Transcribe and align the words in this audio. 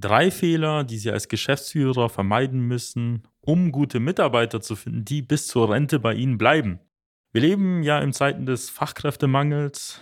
Drei 0.00 0.30
Fehler, 0.30 0.84
die 0.84 0.96
Sie 0.96 1.10
als 1.10 1.26
Geschäftsführer 1.26 2.08
vermeiden 2.08 2.60
müssen, 2.60 3.24
um 3.40 3.72
gute 3.72 3.98
Mitarbeiter 3.98 4.60
zu 4.60 4.76
finden, 4.76 5.04
die 5.04 5.22
bis 5.22 5.48
zur 5.48 5.70
Rente 5.70 5.98
bei 5.98 6.14
Ihnen 6.14 6.38
bleiben. 6.38 6.78
Wir 7.32 7.40
leben 7.40 7.82
ja 7.82 7.98
in 7.98 8.12
Zeiten 8.12 8.46
des 8.46 8.70
Fachkräftemangels, 8.70 10.00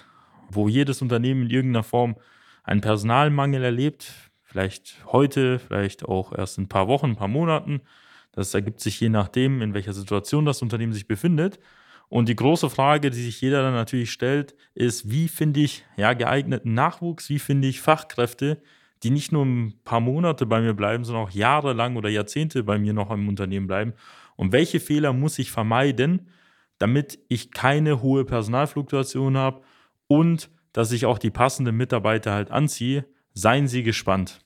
wo 0.51 0.69
jedes 0.69 1.01
Unternehmen 1.01 1.45
in 1.45 1.51
irgendeiner 1.51 1.83
Form 1.83 2.17
einen 2.63 2.83
Personalmangel 2.83 3.65
erlebt. 3.65 4.13
Vielleicht 4.43 5.03
heute, 5.07 5.59
vielleicht 5.59 6.05
auch 6.05 6.37
erst 6.37 6.59
in 6.59 6.65
ein 6.65 6.69
paar 6.69 6.89
Wochen, 6.89 7.07
ein 7.07 7.17
paar 7.17 7.29
Monaten. 7.29 7.81
Das 8.33 8.53
ergibt 8.53 8.81
sich 8.81 9.01
je 9.01 9.09
nachdem, 9.09 9.63
in 9.63 9.73
welcher 9.73 9.95
Situation 9.95 10.45
das 10.45 10.61
Unternehmen 10.61 10.93
sich 10.93 11.09
befindet. 11.09 11.59
Und 12.11 12.29
die 12.29 12.37
große 12.37 12.69
Frage, 12.69 13.09
die 13.09 13.23
sich 13.23 13.41
jeder 13.41 13.63
dann 13.63 13.73
natürlich 13.73 14.13
stellt, 14.13 14.55
ist, 14.75 15.11
wie 15.11 15.29
finde 15.29 15.61
ich 15.61 15.87
ja, 15.97 16.13
geeigneten 16.13 16.75
Nachwuchs, 16.75 17.31
wie 17.31 17.39
finde 17.39 17.67
ich 17.67 17.81
Fachkräfte, 17.81 18.61
die 19.03 19.11
nicht 19.11 19.33
nur 19.33 19.45
ein 19.45 19.75
paar 19.85 20.01
Monate 20.01 20.47
bei 20.47 20.61
mir 20.61 20.75
bleiben, 20.75 21.05
sondern 21.05 21.25
auch 21.25 21.31
jahrelang 21.31 21.97
oder 21.97 22.09
Jahrzehnte 22.09 22.63
bei 22.65 22.79
mir 22.79 22.93
noch 22.93 23.11
im 23.11 23.29
Unternehmen 23.29 23.67
bleiben. 23.67 23.93
Und 24.37 24.53
welche 24.53 24.81
Fehler 24.81 25.13
muss 25.13 25.39
ich 25.39 25.51
vermeiden, 25.51 26.29
damit 26.79 27.19
ich 27.29 27.53
keine 27.53 28.03
hohe 28.03 28.25
Personalfluktuation 28.25 29.37
habe 29.37 29.63
und 30.09 30.51
dass 30.73 30.93
ich 30.93 31.07
auch 31.07 31.19
die 31.19 31.31
passenden 31.31 31.77
Mitarbeiter 31.77 32.33
halt 32.33 32.51
anziehe? 32.51 33.07
Seien 33.33 33.69
Sie 33.69 33.83
gespannt. 33.83 34.46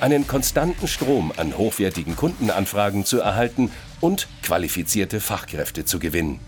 einen 0.00 0.26
konstanten 0.26 0.88
Strom 0.88 1.32
an 1.36 1.56
hochwertigen 1.56 2.16
Kundenanfragen 2.16 3.04
zu 3.04 3.20
erhalten 3.20 3.70
und 4.00 4.28
qualifizierte 4.42 5.20
Fachkräfte 5.20 5.84
zu 5.84 5.98
gewinnen. 5.98 6.40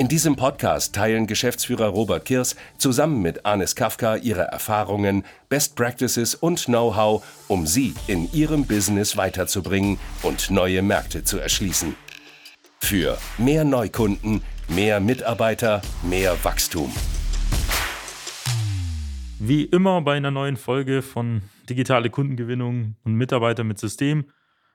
In 0.00 0.06
diesem 0.06 0.36
Podcast 0.36 0.94
teilen 0.94 1.26
Geschäftsführer 1.26 1.88
Robert 1.88 2.24
Kirs 2.24 2.54
zusammen 2.78 3.20
mit 3.20 3.44
Anis 3.44 3.74
Kafka 3.74 4.14
ihre 4.14 4.42
Erfahrungen, 4.42 5.24
Best 5.48 5.74
Practices 5.74 6.36
und 6.36 6.66
Know-how, 6.66 7.24
um 7.48 7.66
sie 7.66 7.94
in 8.06 8.32
ihrem 8.32 8.64
Business 8.64 9.16
weiterzubringen 9.16 9.98
und 10.22 10.52
neue 10.52 10.82
Märkte 10.82 11.24
zu 11.24 11.38
erschließen. 11.38 11.96
Für 12.78 13.18
mehr 13.38 13.64
Neukunden, 13.64 14.42
mehr 14.68 15.00
Mitarbeiter, 15.00 15.82
mehr 16.02 16.36
Wachstum. 16.44 16.92
Wie 19.40 19.64
immer 19.64 20.00
bei 20.02 20.16
einer 20.16 20.32
neuen 20.32 20.56
Folge 20.56 21.00
von 21.00 21.42
Digitale 21.70 22.10
Kundengewinnung 22.10 22.96
und 23.04 23.14
Mitarbeiter 23.14 23.62
mit 23.62 23.78
System 23.78 24.24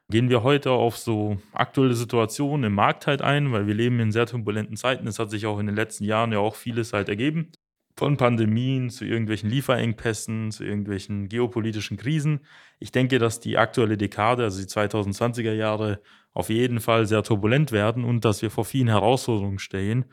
gehen 0.09 0.29
wir 0.29 0.41
heute 0.41 0.71
auf 0.71 0.97
so 0.97 1.37
aktuelle 1.51 1.95
Situationen 1.95 2.65
im 2.65 2.73
Markt 2.73 3.05
halt 3.05 3.21
ein, 3.21 3.51
weil 3.51 3.67
wir 3.67 3.73
leben 3.73 3.99
in 3.99 4.13
sehr 4.13 4.25
turbulenten 4.25 4.77
Zeiten. 4.77 5.05
Es 5.07 5.19
hat 5.19 5.31
sich 5.31 5.45
auch 5.47 5.59
in 5.59 5.65
den 5.65 5.75
letzten 5.75 6.05
Jahren 6.05 6.31
ja 6.31 6.39
auch 6.39 6.55
vieles 6.55 6.93
halt 6.93 7.09
ergeben. 7.09 7.51
Von 7.97 8.15
Pandemien 8.15 8.89
zu 8.89 9.03
irgendwelchen 9.03 9.49
Lieferengpässen, 9.49 10.51
zu 10.51 10.63
irgendwelchen 10.63 11.27
geopolitischen 11.27 11.97
Krisen. 11.97 12.39
Ich 12.79 12.93
denke, 12.93 13.19
dass 13.19 13.41
die 13.41 13.57
aktuelle 13.57 13.97
Dekade, 13.97 14.43
also 14.43 14.61
die 14.61 14.67
2020er 14.67 15.53
Jahre, 15.53 15.99
auf 16.33 16.49
jeden 16.49 16.79
Fall 16.79 17.05
sehr 17.05 17.21
turbulent 17.21 17.73
werden 17.73 18.05
und 18.05 18.23
dass 18.23 18.41
wir 18.41 18.49
vor 18.49 18.63
vielen 18.63 18.87
Herausforderungen 18.87 19.59
stehen. 19.59 20.05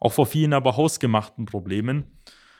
Auch 0.00 0.12
vor 0.12 0.26
vielen 0.26 0.54
aber 0.54 0.76
hausgemachten 0.78 1.44
Problemen, 1.44 2.04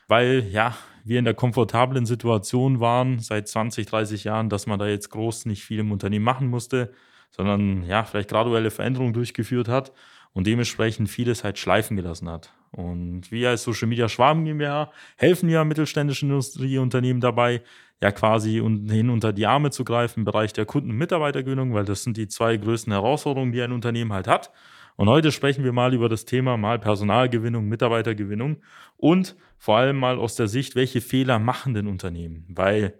weil 0.07 0.47
ja, 0.51 0.77
wir 1.03 1.19
in 1.19 1.25
der 1.25 1.33
komfortablen 1.33 2.05
Situation 2.05 2.79
waren 2.79 3.19
seit 3.19 3.47
20, 3.47 3.85
30 3.85 4.23
Jahren, 4.23 4.49
dass 4.49 4.67
man 4.67 4.79
da 4.79 4.87
jetzt 4.87 5.09
groß 5.09 5.45
nicht 5.45 5.63
viel 5.63 5.79
im 5.79 5.91
Unternehmen 5.91 6.25
machen 6.25 6.47
musste, 6.47 6.91
sondern 7.31 7.83
ja, 7.83 8.03
vielleicht 8.03 8.29
graduelle 8.29 8.71
Veränderungen 8.71 9.13
durchgeführt 9.13 9.67
hat 9.67 9.91
und 10.33 10.47
dementsprechend 10.47 11.09
vieles 11.09 11.43
halt 11.43 11.57
schleifen 11.57 11.97
gelassen 11.97 12.29
hat. 12.29 12.53
Und 12.71 13.31
wir 13.31 13.49
als 13.49 13.63
Social 13.63 13.87
Media 13.87 14.07
Schwaben 14.07 14.45
GmbH 14.45 14.91
helfen 15.17 15.49
ja 15.49 15.63
mittelständischen 15.63 16.29
Industrieunternehmen 16.29 17.19
dabei, 17.21 17.61
ja 18.01 18.11
quasi 18.11 18.53
hin 18.53 19.09
unter 19.09 19.33
die 19.33 19.45
Arme 19.45 19.71
zu 19.71 19.83
greifen 19.83 20.21
im 20.21 20.25
Bereich 20.25 20.53
der 20.53 20.65
Kunden- 20.65 20.91
und 20.91 20.97
Mitarbeitergewinnung, 20.97 21.73
weil 21.73 21.85
das 21.85 22.03
sind 22.03 22.17
die 22.17 22.27
zwei 22.27 22.57
größten 22.57 22.93
Herausforderungen, 22.93 23.51
die 23.51 23.61
ein 23.61 23.73
Unternehmen 23.73 24.13
halt 24.13 24.27
hat. 24.27 24.51
Und 24.95 25.09
heute 25.09 25.31
sprechen 25.31 25.63
wir 25.63 25.73
mal 25.73 25.93
über 25.93 26.09
das 26.09 26.25
Thema 26.25 26.57
mal 26.57 26.79
Personalgewinnung, 26.79 27.67
Mitarbeitergewinnung 27.67 28.61
und 28.97 29.35
vor 29.57 29.77
allem 29.77 29.97
mal 29.97 30.17
aus 30.17 30.35
der 30.35 30.47
Sicht, 30.47 30.75
welche 30.75 31.01
Fehler 31.01 31.39
machen 31.39 31.73
denn 31.73 31.87
Unternehmen? 31.87 32.45
Weil 32.49 32.99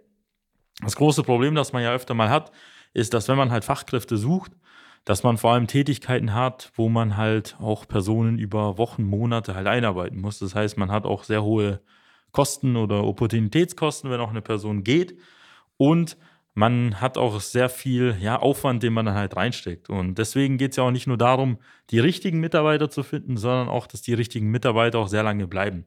das 0.80 0.96
große 0.96 1.22
Problem, 1.22 1.54
das 1.54 1.72
man 1.72 1.82
ja 1.82 1.92
öfter 1.92 2.14
mal 2.14 2.30
hat, 2.30 2.50
ist, 2.94 3.14
dass 3.14 3.28
wenn 3.28 3.36
man 3.36 3.50
halt 3.50 3.64
Fachkräfte 3.64 4.16
sucht, 4.16 4.52
dass 5.04 5.22
man 5.22 5.36
vor 5.36 5.52
allem 5.52 5.66
Tätigkeiten 5.66 6.34
hat, 6.34 6.70
wo 6.74 6.88
man 6.88 7.16
halt 7.16 7.56
auch 7.60 7.88
Personen 7.88 8.38
über 8.38 8.78
Wochen, 8.78 9.02
Monate 9.02 9.54
halt 9.54 9.66
einarbeiten 9.66 10.20
muss. 10.20 10.38
Das 10.38 10.54
heißt, 10.54 10.78
man 10.78 10.90
hat 10.90 11.04
auch 11.04 11.24
sehr 11.24 11.42
hohe 11.42 11.80
Kosten 12.30 12.76
oder 12.76 13.04
Opportunitätskosten, 13.04 14.10
wenn 14.10 14.20
auch 14.20 14.30
eine 14.30 14.42
Person 14.42 14.84
geht. 14.84 15.18
Und 15.76 16.16
man 16.54 17.00
hat 17.00 17.16
auch 17.16 17.40
sehr 17.40 17.68
viel 17.68 18.16
ja, 18.20 18.38
Aufwand, 18.38 18.82
den 18.82 18.92
man 18.92 19.06
dann 19.06 19.14
halt 19.14 19.36
reinsteckt. 19.36 19.88
Und 19.88 20.18
deswegen 20.18 20.58
geht 20.58 20.72
es 20.72 20.76
ja 20.76 20.84
auch 20.84 20.90
nicht 20.90 21.06
nur 21.06 21.16
darum, 21.16 21.58
die 21.90 21.98
richtigen 21.98 22.40
Mitarbeiter 22.40 22.90
zu 22.90 23.02
finden, 23.02 23.36
sondern 23.36 23.68
auch, 23.68 23.86
dass 23.86 24.02
die 24.02 24.14
richtigen 24.14 24.50
Mitarbeiter 24.50 24.98
auch 24.98 25.08
sehr 25.08 25.22
lange 25.22 25.46
bleiben. 25.46 25.86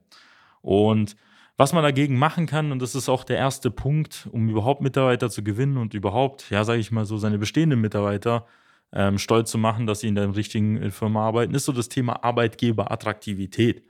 Und 0.61 1.15
was 1.57 1.71
man 1.71 1.83
dagegen 1.83 2.17
machen 2.17 2.47
kann, 2.47 2.71
und 2.71 2.81
das 2.81 2.95
ist 2.95 3.07
auch 3.07 3.23
der 3.23 3.37
erste 3.37 3.71
Punkt, 3.71 4.27
um 4.31 4.49
überhaupt 4.49 4.81
Mitarbeiter 4.81 5.29
zu 5.29 5.43
gewinnen 5.43 5.77
und 5.77 5.93
überhaupt, 5.93 6.49
ja, 6.49 6.63
sage 6.63 6.79
ich 6.79 6.91
mal 6.91 7.05
so, 7.05 7.17
seine 7.17 7.37
bestehenden 7.37 7.79
Mitarbeiter 7.79 8.45
ähm, 8.91 9.17
stolz 9.19 9.51
zu 9.51 9.57
machen, 9.57 9.85
dass 9.85 9.99
sie 9.99 10.07
in 10.07 10.15
der 10.15 10.35
richtigen 10.35 10.81
äh, 10.81 10.91
Firma 10.91 11.25
arbeiten, 11.25 11.53
ist 11.53 11.65
so 11.65 11.71
das 11.71 11.89
Thema 11.89 12.23
Arbeitgeberattraktivität. 12.23 13.85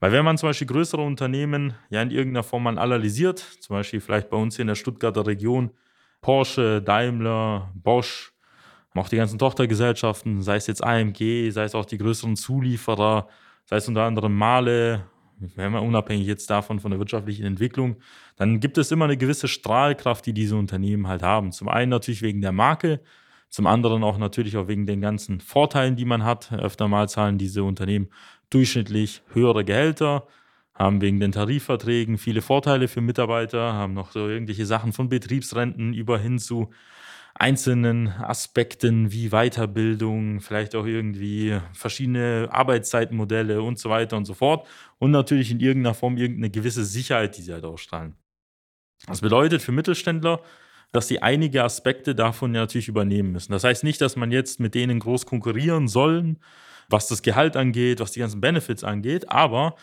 Weil 0.00 0.12
wenn 0.12 0.24
man 0.24 0.38
zum 0.38 0.48
Beispiel 0.48 0.66
größere 0.66 1.02
Unternehmen 1.02 1.74
ja 1.90 2.02
in 2.02 2.10
irgendeiner 2.10 2.42
Form 2.42 2.64
mal 2.64 2.78
analysiert, 2.78 3.38
zum 3.60 3.74
Beispiel 3.76 4.00
vielleicht 4.00 4.28
bei 4.28 4.36
uns 4.36 4.56
hier 4.56 4.64
in 4.64 4.68
der 4.68 4.74
Stuttgarter 4.74 5.26
Region, 5.26 5.70
Porsche, 6.24 6.80
Daimler, 6.80 7.70
Bosch, 7.74 8.32
auch 8.94 9.10
die 9.10 9.16
ganzen 9.16 9.38
Tochtergesellschaften, 9.38 10.40
sei 10.40 10.56
es 10.56 10.66
jetzt 10.66 10.82
AMG, 10.82 11.50
sei 11.50 11.64
es 11.64 11.74
auch 11.74 11.84
die 11.84 11.98
größeren 11.98 12.34
Zulieferer, 12.34 13.28
sei 13.66 13.76
es 13.76 13.88
unter 13.88 14.04
anderem 14.04 14.34
Male, 14.34 15.04
wenn 15.38 15.70
man 15.70 15.86
unabhängig 15.86 16.26
jetzt 16.26 16.48
davon 16.48 16.80
von 16.80 16.92
der 16.92 16.98
wirtschaftlichen 16.98 17.44
Entwicklung, 17.44 17.96
dann 18.36 18.58
gibt 18.58 18.78
es 18.78 18.90
immer 18.90 19.04
eine 19.04 19.18
gewisse 19.18 19.48
Strahlkraft, 19.48 20.24
die 20.24 20.32
diese 20.32 20.56
Unternehmen 20.56 21.08
halt 21.08 21.22
haben. 21.22 21.52
Zum 21.52 21.68
einen 21.68 21.90
natürlich 21.90 22.22
wegen 22.22 22.40
der 22.40 22.52
Marke, 22.52 23.02
zum 23.50 23.66
anderen 23.66 24.02
auch 24.02 24.16
natürlich 24.16 24.56
auch 24.56 24.66
wegen 24.66 24.86
den 24.86 25.02
ganzen 25.02 25.40
Vorteilen, 25.40 25.94
die 25.94 26.06
man 26.06 26.24
hat. 26.24 26.50
Öfter 26.52 26.88
mal 26.88 27.06
zahlen 27.06 27.36
diese 27.36 27.64
Unternehmen 27.64 28.08
durchschnittlich 28.48 29.20
höhere 29.34 29.62
Gehälter, 29.62 30.26
haben 30.74 31.00
wegen 31.00 31.20
den 31.20 31.32
Tarifverträgen 31.32 32.18
viele 32.18 32.42
Vorteile 32.42 32.88
für 32.88 33.00
Mitarbeiter, 33.00 33.72
haben 33.74 33.94
noch 33.94 34.10
so 34.10 34.28
irgendwelche 34.28 34.66
Sachen 34.66 34.92
von 34.92 35.08
Betriebsrenten 35.08 35.94
über 35.94 36.18
hin 36.18 36.38
zu 36.38 36.70
einzelnen 37.34 38.08
Aspekten 38.08 39.10
wie 39.10 39.30
Weiterbildung, 39.30 40.40
vielleicht 40.40 40.74
auch 40.74 40.86
irgendwie 40.86 41.58
verschiedene 41.72 42.48
Arbeitszeitmodelle 42.50 43.60
und 43.60 43.78
so 43.78 43.90
weiter 43.90 44.16
und 44.16 44.24
so 44.24 44.34
fort. 44.34 44.66
Und 44.98 45.10
natürlich 45.10 45.50
in 45.50 45.60
irgendeiner 45.60 45.94
Form 45.94 46.16
irgendeine 46.16 46.50
gewisse 46.50 46.84
Sicherheit, 46.84 47.36
die 47.36 47.42
sie 47.42 47.52
halt 47.52 47.64
ausstrahlen. 47.64 48.14
Das 49.06 49.20
bedeutet 49.20 49.62
für 49.62 49.72
Mittelständler, 49.72 50.40
dass 50.92 51.08
sie 51.08 51.20
einige 51.22 51.64
Aspekte 51.64 52.14
davon 52.14 52.54
ja 52.54 52.60
natürlich 52.62 52.88
übernehmen 52.88 53.32
müssen. 53.32 53.52
Das 53.52 53.64
heißt 53.64 53.82
nicht, 53.82 54.00
dass 54.00 54.14
man 54.14 54.30
jetzt 54.30 54.60
mit 54.60 54.76
denen 54.76 55.00
groß 55.00 55.26
konkurrieren 55.26 55.88
soll, 55.88 56.36
was 56.88 57.08
das 57.08 57.22
Gehalt 57.22 57.56
angeht, 57.56 57.98
was 57.98 58.12
die 58.12 58.20
ganzen 58.20 58.40
Benefits 58.40 58.84
angeht, 58.84 59.28
aber 59.30 59.74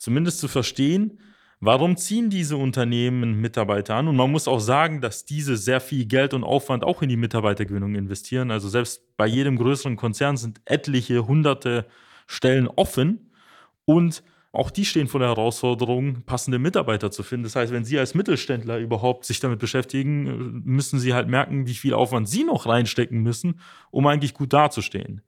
zumindest 0.00 0.40
zu 0.40 0.48
verstehen, 0.48 1.20
Warum 1.62 1.98
ziehen 1.98 2.30
diese 2.30 2.56
Unternehmen 2.56 3.38
Mitarbeiter 3.38 3.94
an? 3.94 4.08
Und 4.08 4.16
man 4.16 4.32
muss 4.32 4.48
auch 4.48 4.60
sagen, 4.60 5.02
dass 5.02 5.26
diese 5.26 5.58
sehr 5.58 5.78
viel 5.78 6.06
Geld 6.06 6.32
und 6.32 6.42
Aufwand 6.42 6.84
auch 6.84 7.02
in 7.02 7.10
die 7.10 7.18
Mitarbeitergewinnung 7.18 7.94
investieren. 7.96 8.50
Also 8.50 8.70
selbst 8.70 9.14
bei 9.18 9.26
jedem 9.26 9.58
größeren 9.58 9.96
Konzern 9.96 10.38
sind 10.38 10.62
etliche 10.64 11.26
hunderte 11.26 11.84
Stellen 12.26 12.66
offen 12.66 13.30
und 13.84 14.22
auch 14.52 14.70
die 14.70 14.86
stehen 14.86 15.06
vor 15.06 15.20
der 15.20 15.28
Herausforderung, 15.28 16.22
passende 16.22 16.58
Mitarbeiter 16.58 17.10
zu 17.10 17.22
finden. 17.22 17.44
Das 17.44 17.56
heißt, 17.56 17.72
wenn 17.72 17.84
Sie 17.84 17.98
als 17.98 18.14
Mittelständler 18.14 18.78
überhaupt 18.78 19.26
sich 19.26 19.38
damit 19.38 19.58
beschäftigen, 19.58 20.62
müssen 20.64 20.98
Sie 20.98 21.12
halt 21.12 21.28
merken, 21.28 21.66
wie 21.66 21.74
viel 21.74 21.92
Aufwand 21.92 22.26
Sie 22.26 22.42
noch 22.42 22.66
reinstecken 22.66 23.22
müssen, 23.22 23.60
um 23.90 24.06
eigentlich 24.06 24.32
gut 24.32 24.54
dazustehen. 24.54 25.20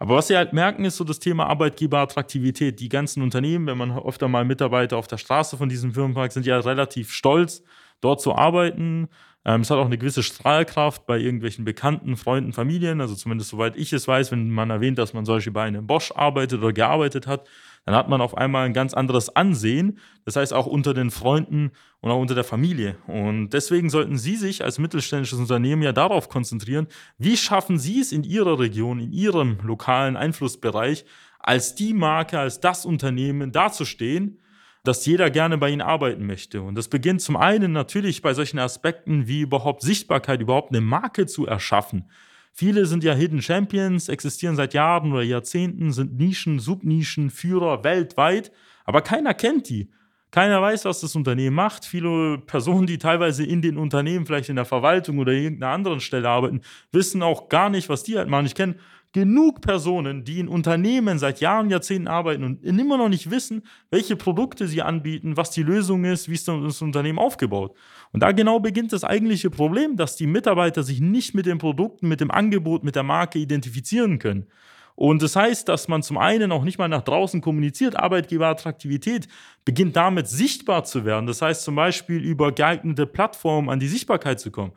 Aber 0.00 0.16
was 0.16 0.28
Sie 0.28 0.36
halt 0.36 0.54
merken, 0.54 0.86
ist 0.86 0.96
so 0.96 1.04
das 1.04 1.18
Thema 1.18 1.46
Arbeitgeberattraktivität. 1.48 2.80
Die 2.80 2.88
ganzen 2.88 3.22
Unternehmen, 3.22 3.66
wenn 3.66 3.76
man 3.76 3.98
öfter 3.98 4.28
mal 4.28 4.46
Mitarbeiter 4.46 4.96
auf 4.96 5.06
der 5.06 5.18
Straße 5.18 5.58
von 5.58 5.68
diesem 5.68 5.92
Firmenpark 5.92 6.32
sind 6.32 6.46
ja 6.46 6.58
relativ 6.58 7.12
stolz, 7.12 7.62
dort 8.00 8.22
zu 8.22 8.34
arbeiten. 8.34 9.08
Ähm, 9.44 9.60
es 9.60 9.70
hat 9.70 9.76
auch 9.76 9.84
eine 9.84 9.98
gewisse 9.98 10.22
Strahlkraft 10.22 11.04
bei 11.04 11.18
irgendwelchen 11.18 11.66
Bekannten, 11.66 12.16
Freunden, 12.16 12.54
Familien. 12.54 13.02
Also 13.02 13.14
zumindest 13.14 13.50
soweit 13.50 13.76
ich 13.76 13.92
es 13.92 14.08
weiß, 14.08 14.32
wenn 14.32 14.48
man 14.48 14.70
erwähnt, 14.70 14.96
dass 14.96 15.12
man 15.12 15.26
solche 15.26 15.50
bei 15.50 15.64
einem 15.64 15.86
Bosch 15.86 16.12
arbeitet 16.12 16.60
oder 16.60 16.72
gearbeitet 16.72 17.26
hat, 17.26 17.46
dann 17.84 17.94
hat 17.94 18.08
man 18.08 18.20
auf 18.20 18.36
einmal 18.36 18.66
ein 18.66 18.72
ganz 18.72 18.94
anderes 18.94 19.34
Ansehen. 19.34 19.98
Das 20.24 20.36
heißt 20.36 20.52
auch 20.52 20.66
unter 20.66 20.94
den 20.94 21.10
Freunden 21.10 21.72
und 22.00 22.10
auch 22.10 22.20
unter 22.20 22.34
der 22.34 22.44
Familie. 22.44 22.96
Und 23.06 23.50
deswegen 23.50 23.90
sollten 23.90 24.18
Sie 24.18 24.36
sich 24.36 24.62
als 24.62 24.78
mittelständisches 24.78 25.38
Unternehmen 25.38 25.82
ja 25.82 25.92
darauf 25.92 26.28
konzentrieren, 26.28 26.86
wie 27.18 27.36
schaffen 27.36 27.78
Sie 27.78 28.00
es 28.00 28.12
in 28.12 28.22
Ihrer 28.22 28.58
Region, 28.58 29.00
in 29.00 29.12
Ihrem 29.12 29.58
lokalen 29.62 30.16
Einflussbereich, 30.16 31.04
als 31.38 31.74
die 31.74 31.94
Marke, 31.94 32.38
als 32.38 32.60
das 32.60 32.84
Unternehmen 32.84 33.50
dazustehen, 33.50 34.38
dass 34.84 35.04
jeder 35.04 35.30
gerne 35.30 35.58
bei 35.58 35.70
Ihnen 35.70 35.82
arbeiten 35.82 36.26
möchte. 36.26 36.62
Und 36.62 36.74
das 36.74 36.88
beginnt 36.88 37.22
zum 37.22 37.36
einen 37.36 37.72
natürlich 37.72 38.22
bei 38.22 38.34
solchen 38.34 38.58
Aspekten 38.58 39.26
wie 39.26 39.40
überhaupt 39.40 39.82
Sichtbarkeit, 39.82 40.40
überhaupt 40.40 40.70
eine 40.70 40.80
Marke 40.80 41.26
zu 41.26 41.46
erschaffen. 41.46 42.10
Viele 42.52 42.86
sind 42.86 43.04
ja 43.04 43.14
Hidden 43.14 43.42
Champions, 43.42 44.08
existieren 44.08 44.56
seit 44.56 44.74
Jahren 44.74 45.12
oder 45.12 45.22
Jahrzehnten, 45.22 45.92
sind 45.92 46.18
Nischen, 46.18 46.58
Subnischen, 46.58 47.30
Führer 47.30 47.84
weltweit, 47.84 48.52
aber 48.84 49.02
keiner 49.02 49.34
kennt 49.34 49.68
die. 49.68 49.90
Keiner 50.30 50.62
weiß, 50.62 50.84
was 50.84 51.00
das 51.00 51.16
Unternehmen 51.16 51.56
macht. 51.56 51.84
Viele 51.84 52.38
Personen, 52.38 52.86
die 52.86 52.98
teilweise 52.98 53.44
in 53.44 53.62
den 53.62 53.76
Unternehmen, 53.76 54.26
vielleicht 54.26 54.48
in 54.48 54.56
der 54.56 54.64
Verwaltung 54.64 55.18
oder 55.18 55.32
irgendeiner 55.32 55.72
anderen 55.72 56.00
Stelle 56.00 56.28
arbeiten, 56.28 56.60
wissen 56.92 57.22
auch 57.22 57.48
gar 57.48 57.68
nicht, 57.68 57.88
was 57.88 58.04
die 58.04 58.16
halt 58.16 58.28
machen. 58.28 58.46
Ich 58.46 58.54
kenne 58.54 58.76
genug 59.12 59.60
Personen, 59.60 60.24
die 60.24 60.38
in 60.38 60.48
Unternehmen 60.48 61.18
seit 61.18 61.40
Jahren, 61.40 61.68
Jahrzehnten 61.68 62.06
arbeiten 62.06 62.44
und 62.44 62.62
immer 62.64 62.96
noch 62.96 63.08
nicht 63.08 63.30
wissen, 63.30 63.62
welche 63.90 64.14
Produkte 64.16 64.68
sie 64.68 64.82
anbieten, 64.82 65.36
was 65.36 65.50
die 65.50 65.64
Lösung 65.64 66.04
ist, 66.04 66.28
wie 66.28 66.34
ist 66.34 66.46
das 66.46 66.80
Unternehmen 66.80 67.18
aufgebaut. 67.18 67.76
Und 68.12 68.22
da 68.22 68.32
genau 68.32 68.60
beginnt 68.60 68.92
das 68.92 69.02
eigentliche 69.02 69.50
Problem, 69.50 69.96
dass 69.96 70.16
die 70.16 70.26
Mitarbeiter 70.26 70.82
sich 70.82 71.00
nicht 71.00 71.34
mit 71.34 71.46
den 71.46 71.58
Produkten, 71.58 72.08
mit 72.08 72.20
dem 72.20 72.30
Angebot, 72.30 72.84
mit 72.84 72.94
der 72.94 73.02
Marke 73.02 73.38
identifizieren 73.38 74.18
können. 74.18 74.46
Und 74.94 75.22
das 75.22 75.34
heißt, 75.34 75.66
dass 75.68 75.88
man 75.88 76.02
zum 76.02 76.18
einen 76.18 76.52
auch 76.52 76.62
nicht 76.62 76.78
mal 76.78 76.86
nach 76.86 77.02
draußen 77.02 77.40
kommuniziert, 77.40 77.96
Arbeitgeberattraktivität 77.96 79.28
beginnt 79.64 79.96
damit 79.96 80.28
sichtbar 80.28 80.84
zu 80.84 81.04
werden. 81.06 81.26
Das 81.26 81.40
heißt 81.40 81.64
zum 81.64 81.74
Beispiel 81.74 82.18
über 82.22 82.52
geeignete 82.52 83.06
Plattformen 83.06 83.70
an 83.70 83.80
die 83.80 83.88
Sichtbarkeit 83.88 84.40
zu 84.40 84.50
kommen. 84.50 84.72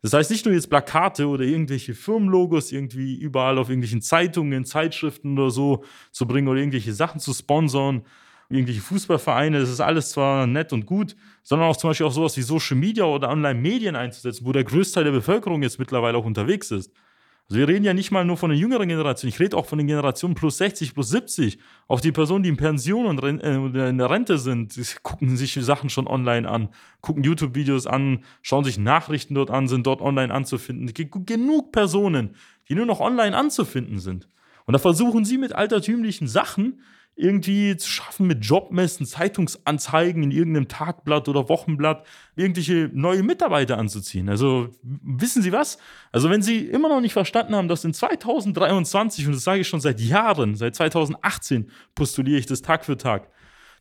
Das 0.00 0.12
heißt 0.12 0.30
nicht 0.30 0.44
nur 0.44 0.54
jetzt 0.54 0.70
Plakate 0.70 1.26
oder 1.26 1.44
irgendwelche 1.44 1.94
Firmenlogos 1.94 2.70
irgendwie 2.70 3.16
überall 3.16 3.58
auf 3.58 3.68
irgendwelchen 3.68 4.00
Zeitungen, 4.00 4.64
Zeitschriften 4.64 5.36
oder 5.38 5.50
so 5.50 5.84
zu 6.12 6.26
bringen 6.26 6.46
oder 6.48 6.60
irgendwelche 6.60 6.92
Sachen 6.92 7.20
zu 7.20 7.34
sponsern, 7.34 8.04
irgendwelche 8.48 8.80
Fußballvereine, 8.80 9.58
das 9.58 9.68
ist 9.70 9.80
alles 9.80 10.10
zwar 10.10 10.46
nett 10.46 10.72
und 10.72 10.86
gut, 10.86 11.16
sondern 11.42 11.68
auch 11.68 11.76
zum 11.76 11.90
Beispiel 11.90 12.06
auch 12.06 12.12
sowas 12.12 12.36
wie 12.36 12.42
Social 12.42 12.76
Media 12.76 13.04
oder 13.04 13.28
Online-Medien 13.28 13.96
einzusetzen, 13.96 14.46
wo 14.46 14.52
der 14.52 14.64
Größteil 14.64 15.04
der 15.04 15.10
Bevölkerung 15.10 15.62
jetzt 15.62 15.78
mittlerweile 15.78 16.16
auch 16.16 16.24
unterwegs 16.24 16.70
ist. 16.70 16.92
Also 17.48 17.60
wir 17.60 17.68
reden 17.68 17.84
ja 17.84 17.94
nicht 17.94 18.10
mal 18.10 18.26
nur 18.26 18.36
von 18.36 18.50
der 18.50 18.58
jüngeren 18.58 18.88
Generation, 18.88 19.26
ich 19.26 19.40
rede 19.40 19.56
auch 19.56 19.64
von 19.64 19.78
den 19.78 19.86
Generationen 19.86 20.34
plus 20.34 20.58
60, 20.58 20.92
plus 20.92 21.08
70. 21.08 21.58
Auch 21.86 22.00
die 22.00 22.12
Personen, 22.12 22.42
die 22.42 22.50
in 22.50 22.58
Pension 22.58 23.06
und 23.06 23.22
äh, 23.22 23.88
in 23.88 23.96
der 23.96 24.10
Rente 24.10 24.36
sind, 24.36 24.78
gucken 25.02 25.34
sich 25.34 25.54
Sachen 25.54 25.88
schon 25.88 26.06
online 26.06 26.46
an, 26.46 26.68
gucken 27.00 27.24
YouTube-Videos 27.24 27.86
an, 27.86 28.22
schauen 28.42 28.64
sich 28.64 28.76
Nachrichten 28.76 29.34
dort 29.34 29.50
an, 29.50 29.66
sind 29.66 29.86
dort 29.86 30.02
online 30.02 30.32
anzufinden. 30.32 30.88
Es 30.88 30.94
gibt 30.94 31.26
genug 31.26 31.72
Personen, 31.72 32.34
die 32.68 32.74
nur 32.74 32.84
noch 32.84 33.00
online 33.00 33.34
anzufinden 33.34 33.98
sind. 33.98 34.28
Und 34.66 34.74
da 34.74 34.78
versuchen 34.78 35.24
sie 35.24 35.38
mit 35.38 35.54
altertümlichen 35.54 36.28
Sachen 36.28 36.82
irgendwie 37.18 37.76
zu 37.76 37.90
schaffen 37.90 38.28
mit 38.28 38.44
Jobmessen, 38.44 39.04
Zeitungsanzeigen 39.04 40.22
in 40.22 40.30
irgendeinem 40.30 40.68
Tagblatt 40.68 41.28
oder 41.28 41.48
Wochenblatt, 41.48 42.06
irgendwelche 42.36 42.90
neue 42.94 43.24
Mitarbeiter 43.24 43.76
anzuziehen. 43.76 44.28
Also 44.28 44.68
wissen 44.82 45.42
Sie 45.42 45.50
was? 45.50 45.78
Also 46.12 46.30
wenn 46.30 46.42
Sie 46.42 46.58
immer 46.66 46.88
noch 46.88 47.00
nicht 47.00 47.12
verstanden 47.12 47.56
haben, 47.56 47.66
dass 47.66 47.84
in 47.84 47.92
2023, 47.92 49.26
und 49.26 49.32
das 49.34 49.42
sage 49.42 49.62
ich 49.62 49.68
schon 49.68 49.80
seit 49.80 50.00
Jahren, 50.00 50.54
seit 50.54 50.76
2018 50.76 51.70
postuliere 51.96 52.38
ich 52.38 52.46
das 52.46 52.62
Tag 52.62 52.84
für 52.84 52.96
Tag, 52.96 53.28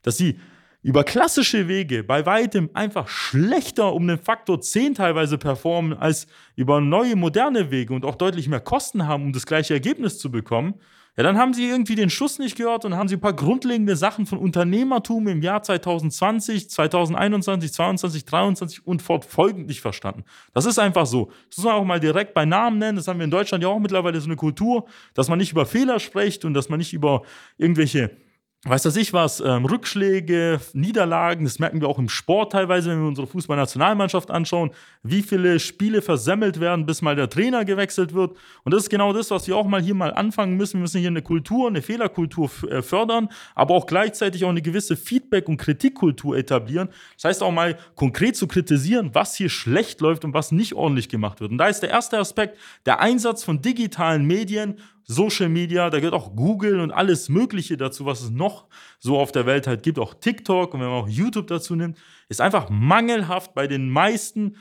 dass 0.02 0.18
Sie 0.18 0.40
über 0.82 1.04
klassische 1.04 1.68
Wege 1.68 2.04
bei 2.04 2.26
weitem 2.26 2.72
einfach 2.74 3.08
schlechter 3.08 3.94
um 3.94 4.08
den 4.08 4.18
Faktor 4.18 4.62
10 4.62 4.96
teilweise 4.96 5.38
performen 5.38 5.94
als 5.96 6.26
über 6.56 6.82
neue 6.82 7.16
moderne 7.16 7.70
Wege 7.70 7.94
und 7.94 8.04
auch 8.04 8.16
deutlich 8.16 8.48
mehr 8.48 8.62
Kosten 8.62 9.06
haben, 9.08 9.26
um 9.26 9.34
das 9.34 9.46
gleiche 9.46 9.76
Ergebnis 9.76 10.18
zu 10.18 10.32
bekommen, 10.32 10.76
ja, 11.18 11.24
dann 11.24 11.40
haben 11.40 11.56
sie 11.56 11.68
irgendwie 11.68 11.96
den 11.96 12.12
Schuss 12.12 12.38
nicht 12.38 12.56
gehört 12.56 12.86
und 12.86 12.96
haben 12.96 13.08
sie 13.08 13.16
ein 13.16 13.20
paar 13.20 13.34
grundlegende 13.34 13.96
Sachen 13.96 14.28
von 14.28 14.38
Unternehmertum 14.38 15.28
im 15.28 15.42
Jahr 15.42 15.64
2020, 15.64 16.70
2021, 16.70 17.74
2022, 17.74 18.26
2023 18.28 18.86
und 18.86 19.02
fortfolgend 19.02 19.66
nicht 19.66 19.82
verstanden. 19.82 20.26
Das 20.54 20.68
ist 20.68 20.78
einfach 20.78 21.08
so. 21.08 21.32
Das 21.50 21.58
muss 21.58 21.66
man 21.66 21.74
auch 21.74 21.86
mal 21.86 22.00
direkt 22.00 22.36
bei 22.36 22.46
Namen 22.46 22.78
nennen. 22.78 22.98
Das 22.98 23.08
haben 23.08 23.18
wir 23.18 23.24
in 23.24 23.32
Deutschland 23.32 23.64
ja 23.64 23.70
auch 23.70 23.80
mittlerweile 23.80 24.22
so 24.22 24.28
eine 24.28 24.36
Kultur, 24.36 24.86
dass 25.16 25.28
man 25.28 25.40
nicht 25.40 25.52
über 25.52 25.66
Fehler 25.66 26.00
spricht 26.00 26.46
und 26.46 26.54
dass 26.54 26.70
man 26.70 26.78
nicht 26.78 26.94
über 26.94 27.24
irgendwelche 27.58 28.16
weiß 28.64 28.84
das 28.84 28.96
ich 28.96 29.14
was, 29.14 29.40
ähm, 29.40 29.66
Rückschläge, 29.66 30.60
Niederlagen, 30.74 31.46
das 31.46 31.60
merken 31.60 31.80
wir 31.80 31.88
auch 31.88 32.00
im 32.00 32.10
Sport 32.10 32.54
teilweise, 32.54 32.90
wenn 32.90 33.02
wir 33.02 33.08
unsere 33.08 33.28
Fußballnationalmannschaft 33.28 34.32
anschauen, 34.32 34.72
wie 35.04 35.22
viele 35.22 35.60
Spiele 35.60 36.02
versemmelt 36.02 36.60
werden, 36.60 36.86
bis 36.86 37.04
mal 37.04 37.16
der 37.16 37.30
Trainer 37.30 37.66
gewechselt 37.66 38.14
wird. 38.14 38.36
Und 38.64 38.74
das 38.74 38.84
ist 38.84 38.90
genau 38.90 39.14
das, 39.14 39.30
was 39.30 39.48
wir 39.48 39.56
auch 39.56 39.68
mal 39.68 39.82
hier 39.82 39.94
mal 39.94 40.12
anfangen 40.12 40.58
müssen. 40.58 40.76
Wir 40.76 40.82
müssen 40.82 41.00
hier 41.00 41.10
eine 41.10 41.22
Kultur, 41.22 41.68
eine 41.68 41.84
Fehlerkultur 41.84 42.50
äh, 42.70 42.82
fördern, 42.82 43.30
aber 43.54 43.76
auch 43.76 43.86
gleichzeitig 43.86 44.44
auch 44.44 44.50
eine 44.50 44.64
gewisse 44.64 44.98
Feedback- 44.98 45.48
und 45.48 45.58
Kritikkultur 45.58 46.36
etablieren. 46.36 46.90
Das 47.16 47.26
heißt 47.26 47.44
auch 47.44 47.52
mal 47.52 47.78
konkret 47.96 48.36
zu 48.36 48.48
kritisieren, 48.48 49.12
was 49.14 49.36
hier 49.36 49.50
schlecht 49.50 50.02
läuft 50.02 50.26
und 50.26 50.34
was 50.34 50.52
nicht 50.52 50.74
ordentlich 50.74 51.10
gemacht 51.10 51.42
wird. 51.42 51.52
Und 51.52 51.60
da 51.60 51.68
ist 51.68 51.82
der 51.82 51.92
erste 51.92 52.18
Aspekt 52.18 52.58
der 52.88 53.00
Einsatz 53.02 53.44
von 53.44 53.62
digitalen 53.62 54.26
Medien 54.26 54.78
Social 55.10 55.48
Media, 55.48 55.90
da 55.90 56.00
gehört 56.00 56.14
auch 56.14 56.36
Google 56.36 56.82
und 56.82 56.92
alles 56.92 57.30
Mögliche 57.30 57.78
dazu, 57.78 58.06
was 58.06 58.22
es 58.22 58.30
noch 58.30 58.68
so 59.00 59.18
auf 59.18 59.32
der 59.32 59.46
Welt 59.46 59.66
halt 59.66 59.82
gibt, 59.82 60.00
auch 60.00 60.14
TikTok 60.14 60.74
und 60.74 60.82
wenn 60.82 60.90
man 60.90 61.04
auch 61.04 61.08
YouTube 61.08 61.48
dazu 61.48 61.76
nimmt, 61.76 61.98
ist 62.28 62.42
einfach 62.42 62.70
mangelhaft 62.70 63.54
bei 63.54 63.68
den 63.68 63.90
meisten, 63.90 64.58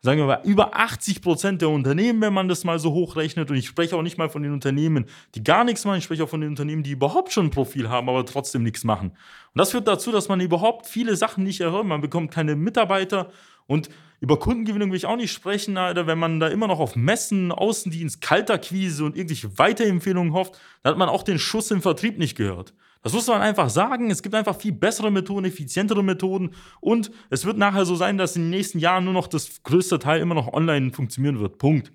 sagen 0.00 0.18
wir 0.18 0.26
mal, 0.26 0.40
über 0.44 0.74
80 0.74 1.20
Prozent 1.20 1.60
der 1.60 1.68
Unternehmen, 1.68 2.22
wenn 2.22 2.32
man 2.32 2.48
das 2.48 2.64
mal 2.64 2.78
so 2.78 2.92
hochrechnet. 2.92 3.50
Und 3.50 3.56
ich 3.56 3.66
spreche 3.66 3.94
auch 3.94 4.02
nicht 4.02 4.16
mal 4.16 4.30
von 4.30 4.42
den 4.42 4.52
Unternehmen, 4.54 5.04
die 5.34 5.44
gar 5.44 5.62
nichts 5.62 5.84
machen, 5.84 5.98
ich 5.98 6.04
spreche 6.04 6.24
auch 6.24 6.28
von 6.28 6.40
den 6.40 6.50
Unternehmen, 6.50 6.82
die 6.82 6.92
überhaupt 6.92 7.30
schon 7.30 7.46
ein 7.46 7.50
Profil 7.50 7.90
haben, 7.90 8.08
aber 8.08 8.24
trotzdem 8.24 8.62
nichts 8.62 8.84
machen. 8.84 9.10
Und 9.10 9.58
das 9.58 9.72
führt 9.72 9.86
dazu, 9.86 10.10
dass 10.10 10.28
man 10.28 10.40
überhaupt 10.40 10.86
viele 10.86 11.16
Sachen 11.16 11.44
nicht 11.44 11.60
erhört, 11.60 11.84
man 11.84 12.00
bekommt 12.00 12.30
keine 12.30 12.56
Mitarbeiter 12.56 13.30
und 13.66 13.90
über 14.22 14.38
Kundengewinnung 14.38 14.90
will 14.90 14.96
ich 14.96 15.06
auch 15.06 15.16
nicht 15.16 15.32
sprechen, 15.32 15.76
Alter. 15.76 16.06
Wenn 16.06 16.18
man 16.18 16.38
da 16.38 16.46
immer 16.46 16.68
noch 16.68 16.78
auf 16.78 16.94
Messen, 16.94 17.50
Außendienst, 17.50 18.20
Kalterquise 18.20 19.04
und 19.04 19.16
irgendwelche 19.16 19.58
Weiterempfehlungen 19.58 20.32
hofft, 20.32 20.60
dann 20.82 20.92
hat 20.92 20.98
man 20.98 21.08
auch 21.08 21.24
den 21.24 21.40
Schuss 21.40 21.72
im 21.72 21.82
Vertrieb 21.82 22.18
nicht 22.18 22.36
gehört. 22.36 22.72
Das 23.02 23.12
muss 23.12 23.26
man 23.26 23.40
einfach 23.40 23.68
sagen. 23.68 24.12
Es 24.12 24.22
gibt 24.22 24.36
einfach 24.36 24.54
viel 24.54 24.70
bessere 24.70 25.10
Methoden, 25.10 25.46
effizientere 25.46 26.04
Methoden 26.04 26.54
und 26.80 27.10
es 27.30 27.44
wird 27.44 27.58
nachher 27.58 27.84
so 27.84 27.96
sein, 27.96 28.16
dass 28.16 28.36
in 28.36 28.42
den 28.42 28.50
nächsten 28.50 28.78
Jahren 28.78 29.04
nur 29.04 29.12
noch 29.12 29.26
das 29.26 29.60
größte 29.64 29.98
Teil 29.98 30.20
immer 30.20 30.36
noch 30.36 30.52
online 30.52 30.92
funktionieren 30.92 31.40
wird. 31.40 31.58
Punkt. 31.58 31.92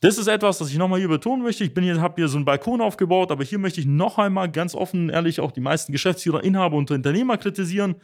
Das 0.00 0.16
ist 0.16 0.28
etwas, 0.28 0.58
das 0.58 0.70
ich 0.70 0.78
nochmal 0.78 1.00
hier 1.00 1.08
betonen 1.08 1.42
möchte. 1.42 1.64
Ich 1.64 1.72
hier, 1.76 2.00
habe 2.00 2.14
hier 2.14 2.28
so 2.28 2.36
einen 2.36 2.44
Balkon 2.44 2.82
aufgebaut, 2.82 3.32
aber 3.32 3.42
hier 3.42 3.58
möchte 3.58 3.80
ich 3.80 3.86
noch 3.86 4.18
einmal 4.18 4.48
ganz 4.48 4.76
offen, 4.76 5.08
ehrlich 5.08 5.40
auch 5.40 5.50
die 5.50 5.60
meisten 5.60 5.90
Geschäftsführer, 5.90 6.44
Inhaber 6.44 6.76
und 6.76 6.92
Unternehmer 6.92 7.36
kritisieren, 7.36 7.96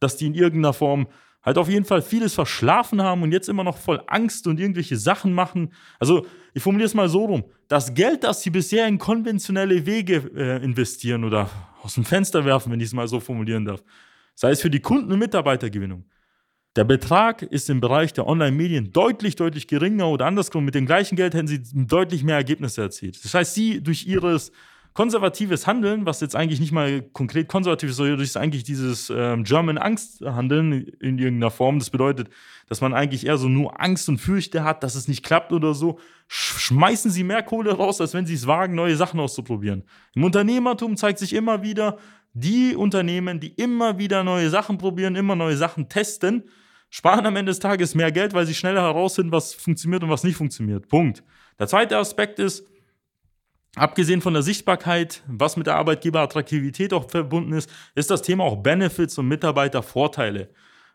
dass 0.00 0.16
die 0.16 0.28
in 0.28 0.34
irgendeiner 0.34 0.72
Form 0.72 1.08
halt 1.48 1.58
auf 1.58 1.68
jeden 1.68 1.84
Fall 1.84 2.02
vieles 2.02 2.34
verschlafen 2.34 3.02
haben 3.02 3.22
und 3.22 3.32
jetzt 3.32 3.48
immer 3.48 3.64
noch 3.64 3.76
voll 3.76 4.02
Angst 4.06 4.46
und 4.46 4.60
irgendwelche 4.60 4.96
Sachen 4.96 5.32
machen. 5.32 5.72
Also, 5.98 6.26
ich 6.54 6.62
formuliere 6.62 6.86
es 6.86 6.94
mal 6.94 7.08
so 7.08 7.24
rum. 7.24 7.44
Das 7.68 7.94
Geld, 7.94 8.24
das 8.24 8.42
sie 8.42 8.50
bisher 8.50 8.86
in 8.86 8.98
konventionelle 8.98 9.84
Wege 9.86 10.30
äh, 10.36 10.62
investieren 10.62 11.24
oder 11.24 11.50
aus 11.82 11.94
dem 11.94 12.04
Fenster 12.04 12.44
werfen, 12.44 12.70
wenn 12.70 12.80
ich 12.80 12.86
es 12.86 12.92
mal 12.92 13.08
so 13.08 13.18
formulieren 13.18 13.64
darf, 13.64 13.82
sei 14.34 14.50
es 14.50 14.60
für 14.60 14.70
die 14.70 14.80
Kunden- 14.80 15.10
und 15.10 15.18
Mitarbeitergewinnung. 15.18 16.04
Der 16.76 16.84
Betrag 16.84 17.42
ist 17.42 17.70
im 17.70 17.80
Bereich 17.80 18.12
der 18.12 18.26
Online-Medien 18.26 18.92
deutlich, 18.92 19.34
deutlich 19.34 19.66
geringer 19.66 20.08
oder 20.08 20.26
andersrum. 20.26 20.64
Mit 20.64 20.74
dem 20.74 20.86
gleichen 20.86 21.16
Geld 21.16 21.34
hätten 21.34 21.48
sie 21.48 21.62
deutlich 21.74 22.22
mehr 22.22 22.36
Ergebnisse 22.36 22.82
erzielt. 22.82 23.24
Das 23.24 23.34
heißt, 23.34 23.54
sie 23.54 23.82
durch 23.82 24.06
ihres 24.06 24.52
konservatives 24.94 25.66
Handeln, 25.66 26.06
was 26.06 26.20
jetzt 26.20 26.34
eigentlich 26.34 26.60
nicht 26.60 26.72
mal 26.72 27.02
konkret 27.02 27.48
konservativ 27.48 27.90
ist, 27.90 27.96
sondern 27.96 28.20
ist 28.20 28.36
eigentlich 28.36 28.64
dieses 28.64 29.10
ähm, 29.14 29.44
German 29.44 29.78
Angst-Handeln 29.78 30.72
in 31.00 31.18
irgendeiner 31.18 31.50
Form. 31.50 31.78
Das 31.78 31.90
bedeutet, 31.90 32.28
dass 32.68 32.80
man 32.80 32.94
eigentlich 32.94 33.26
eher 33.26 33.38
so 33.38 33.48
nur 33.48 33.80
Angst 33.80 34.08
und 34.08 34.18
Fürchte 34.18 34.64
hat, 34.64 34.82
dass 34.82 34.94
es 34.94 35.08
nicht 35.08 35.24
klappt 35.24 35.52
oder 35.52 35.74
so. 35.74 35.98
Schmeißen 36.26 37.10
Sie 37.10 37.24
mehr 37.24 37.42
Kohle 37.42 37.72
raus, 37.72 38.00
als 38.00 38.14
wenn 38.14 38.26
Sie 38.26 38.34
es 38.34 38.46
wagen, 38.46 38.74
neue 38.74 38.96
Sachen 38.96 39.20
auszuprobieren. 39.20 39.84
Im 40.14 40.24
Unternehmertum 40.24 40.96
zeigt 40.96 41.18
sich 41.18 41.32
immer 41.32 41.62
wieder, 41.62 41.98
die 42.32 42.76
Unternehmen, 42.76 43.40
die 43.40 43.52
immer 43.54 43.98
wieder 43.98 44.24
neue 44.24 44.50
Sachen 44.50 44.78
probieren, 44.78 45.16
immer 45.16 45.36
neue 45.36 45.56
Sachen 45.56 45.88
testen, 45.88 46.44
sparen 46.90 47.26
am 47.26 47.36
Ende 47.36 47.50
des 47.50 47.58
Tages 47.58 47.94
mehr 47.94 48.12
Geld, 48.12 48.34
weil 48.34 48.46
sie 48.46 48.54
schneller 48.54 48.82
herausfinden, 48.82 49.32
was 49.32 49.54
funktioniert 49.54 50.02
und 50.02 50.10
was 50.10 50.24
nicht 50.24 50.36
funktioniert. 50.36 50.88
Punkt. 50.88 51.22
Der 51.58 51.66
zweite 51.66 51.98
Aspekt 51.98 52.38
ist, 52.38 52.66
abgesehen 53.78 54.20
von 54.20 54.34
der 54.34 54.42
Sichtbarkeit, 54.42 55.22
was 55.26 55.56
mit 55.56 55.66
der 55.66 55.76
Arbeitgeberattraktivität 55.76 56.92
auch 56.92 57.10
verbunden 57.10 57.52
ist, 57.52 57.70
ist 57.94 58.10
das 58.10 58.22
Thema 58.22 58.44
auch 58.44 58.56
Benefits 58.56 59.18
und 59.18 59.28
Mitarbeitervorteile. 59.28 60.48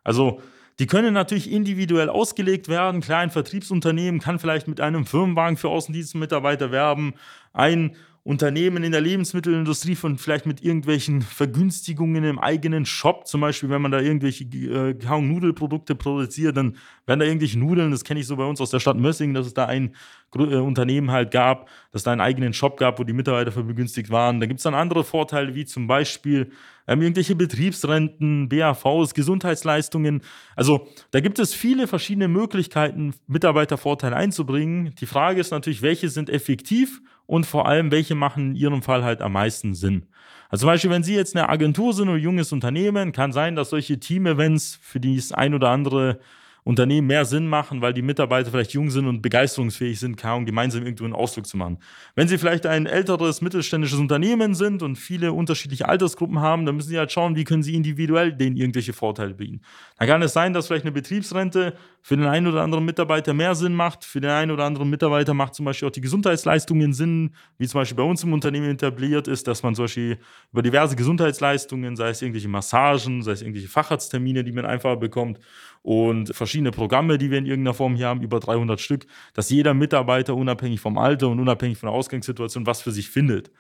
Also 0.03 0.41
die 0.79 0.87
können 0.87 1.13
natürlich 1.13 1.51
individuell 1.51 2.09
ausgelegt 2.09 2.67
werden. 2.67 3.01
Klar, 3.01 3.19
ein 3.19 3.29
Vertriebsunternehmen 3.29 4.19
kann 4.19 4.39
vielleicht 4.39 4.67
mit 4.67 4.81
einem 4.81 5.05
Firmenwagen 5.05 5.57
für 5.57 5.69
Außendienstmitarbeiter 5.69 6.71
werben. 6.71 7.13
Ein 7.53 7.95
Unternehmen 8.25 8.85
in 8.85 8.93
der 8.93 9.01
Lebensmittelindustrie 9.01 9.95
von 9.95 10.17
vielleicht 10.17 10.45
mit 10.45 10.63
irgendwelchen 10.63 11.21
Vergünstigungen 11.21 12.23
im 12.23 12.39
eigenen 12.39 12.85
Shop, 12.85 13.27
zum 13.27 13.41
Beispiel, 13.41 13.69
wenn 13.69 13.81
man 13.81 13.91
da 13.91 13.99
irgendwelche 13.99 14.45
äh, 14.45 15.21
Nudelprodukte 15.21 15.93
produziert, 15.93 16.55
dann 16.55 16.77
werden 17.05 17.19
da 17.19 17.25
irgendwelche 17.25 17.59
Nudeln, 17.59 17.91
das 17.91 18.05
kenne 18.05 18.21
ich 18.21 18.27
so 18.27 18.37
bei 18.37 18.45
uns 18.45 18.61
aus 18.61 18.69
der 18.69 18.79
Stadt 18.79 18.95
Mössingen, 18.95 19.33
dass 19.33 19.45
es 19.45 19.53
da 19.53 19.65
ein 19.65 19.93
äh, 20.35 20.55
Unternehmen 20.55 21.11
halt 21.11 21.31
gab, 21.31 21.67
dass 21.91 22.03
da 22.03 22.13
einen 22.13 22.21
eigenen 22.21 22.53
Shop 22.53 22.77
gab, 22.77 22.97
wo 22.97 23.03
die 23.03 23.11
Mitarbeiter 23.11 23.51
begünstigt 23.61 24.09
waren. 24.09 24.39
Da 24.39 24.45
gibt 24.45 24.61
es 24.61 24.63
dann 24.63 24.73
andere 24.73 25.03
Vorteile, 25.03 25.53
wie 25.53 25.65
zum 25.65 25.87
Beispiel 25.87 26.51
ähm, 26.87 27.01
irgendwelche 27.01 27.35
Betriebsrenten, 27.35 28.47
BAVs, 28.47 29.13
Gesundheitsleistungen. 29.15 30.21
Also 30.55 30.87
da 31.11 31.19
gibt 31.19 31.39
es 31.39 31.53
viele 31.53 31.87
verschiedene 31.87 32.29
Möglichkeiten, 32.29 33.15
Mitarbeitervorteile 33.27 34.15
einzubringen. 34.15 34.95
Die 35.01 35.07
Frage 35.07 35.41
ist 35.41 35.51
natürlich, 35.51 35.81
welche 35.81 36.07
sind 36.07 36.29
effektiv 36.29 37.01
und 37.25 37.45
vor 37.45 37.67
allem, 37.67 37.91
welche 37.91 38.15
machen 38.15 38.51
in 38.51 38.55
Ihrem 38.55 38.81
Fall 38.81 39.03
halt 39.03 39.21
am 39.21 39.33
meisten 39.33 39.75
Sinn. 39.75 40.07
Also 40.49 40.61
zum 40.61 40.67
Beispiel, 40.67 40.91
wenn 40.91 41.03
Sie 41.03 41.15
jetzt 41.15 41.35
eine 41.35 41.49
Agentur 41.49 41.93
sind 41.93 42.09
oder 42.09 42.17
ein 42.17 42.23
junges 42.23 42.51
Unternehmen, 42.51 43.11
kann 43.11 43.31
sein, 43.31 43.55
dass 43.55 43.71
solche 43.71 43.99
Team-Events 43.99 44.77
für 44.81 44.99
die 44.99 45.15
das 45.15 45.31
ein 45.31 45.53
oder 45.53 45.69
andere 45.69 46.19
Unternehmen 46.63 47.07
mehr 47.07 47.25
Sinn 47.25 47.47
machen, 47.47 47.81
weil 47.81 47.93
die 47.93 48.01
Mitarbeiter 48.01 48.49
vielleicht 48.49 48.71
jung 48.71 48.89
sind 48.89 49.05
und 49.07 49.21
begeisterungsfähig 49.21 49.99
sind, 49.99 50.15
kaum 50.17 50.45
gemeinsam 50.45 50.83
irgendwo 50.83 51.03
einen 51.03 51.13
Ausflug 51.13 51.45
zu 51.45 51.57
machen. 51.57 51.79
Wenn 52.15 52.27
sie 52.27 52.37
vielleicht 52.37 52.65
ein 52.65 52.85
älteres 52.85 53.41
mittelständisches 53.41 53.99
Unternehmen 53.99 54.55
sind 54.55 54.81
und 54.81 54.95
viele 54.95 55.33
unterschiedliche 55.33 55.89
Altersgruppen 55.89 56.39
haben, 56.39 56.65
dann 56.65 56.75
müssen 56.75 56.89
sie 56.89 56.97
halt 56.97 57.11
schauen, 57.11 57.35
wie 57.35 57.43
können 57.43 57.63
sie 57.63 57.75
individuell 57.75 58.31
denen 58.33 58.55
irgendwelche 58.55 58.93
Vorteile 58.93 59.33
bieten. 59.33 59.61
Dann 59.97 60.07
kann 60.07 60.21
es 60.21 60.33
sein, 60.33 60.53
dass 60.53 60.67
vielleicht 60.67 60.85
eine 60.85 60.93
Betriebsrente 60.93 61.73
für 62.01 62.17
den 62.17 62.25
einen 62.25 62.47
oder 62.47 62.61
anderen 62.61 62.85
Mitarbeiter 62.85 63.33
mehr 63.33 63.55
Sinn 63.55 63.73
macht. 63.73 64.05
Für 64.05 64.21
den 64.21 64.31
einen 64.31 64.51
oder 64.51 64.65
anderen 64.65 64.89
Mitarbeiter 64.89 65.33
macht 65.33 65.55
zum 65.55 65.65
Beispiel 65.65 65.87
auch 65.87 65.91
die 65.93 66.01
Gesundheitsleistungen 66.01 66.93
Sinn, 66.93 67.35
wie 67.57 67.67
zum 67.67 67.81
Beispiel 67.81 67.97
bei 67.97 68.03
uns 68.03 68.23
im 68.23 68.33
Unternehmen 68.33 68.69
etabliert 68.69 69.27
ist, 69.27 69.47
dass 69.47 69.63
man 69.63 69.75
zum 69.75 69.85
Beispiel 69.85 70.17
über 70.51 70.61
diverse 70.61 70.95
Gesundheitsleistungen, 70.95 71.95
sei 71.95 72.09
es 72.09 72.21
irgendwelche 72.21 72.49
Massagen, 72.49 73.21
sei 73.21 73.31
es 73.31 73.41
irgendwelche 73.41 73.69
Facharzttermine, 73.69 74.43
die 74.43 74.51
man 74.51 74.65
einfach 74.65 74.97
bekommt 74.97 75.39
und 75.83 76.33
verschiedene 76.35 76.71
Programme, 76.71 77.17
die 77.17 77.29
wir 77.29 77.37
in 77.37 77.45
irgendeiner 77.45 77.75
Form 77.75 77.95
hier 77.95 78.07
haben, 78.07 78.21
über 78.21 78.39
300 78.39 78.79
Stück, 78.81 79.05
dass 79.33 79.49
jeder 79.49 79.73
Mitarbeiter 79.73 80.35
unabhängig 80.35 80.79
vom 80.79 80.97
Alter 80.97 81.27
und 81.27 81.39
unabhängig 81.39 81.77
von 81.77 81.87
der 81.87 81.93
Ausgangssituation 81.93 82.65
was 82.65 82.81
für 82.81 82.91
sich 82.91 83.09
findet. 83.09 83.51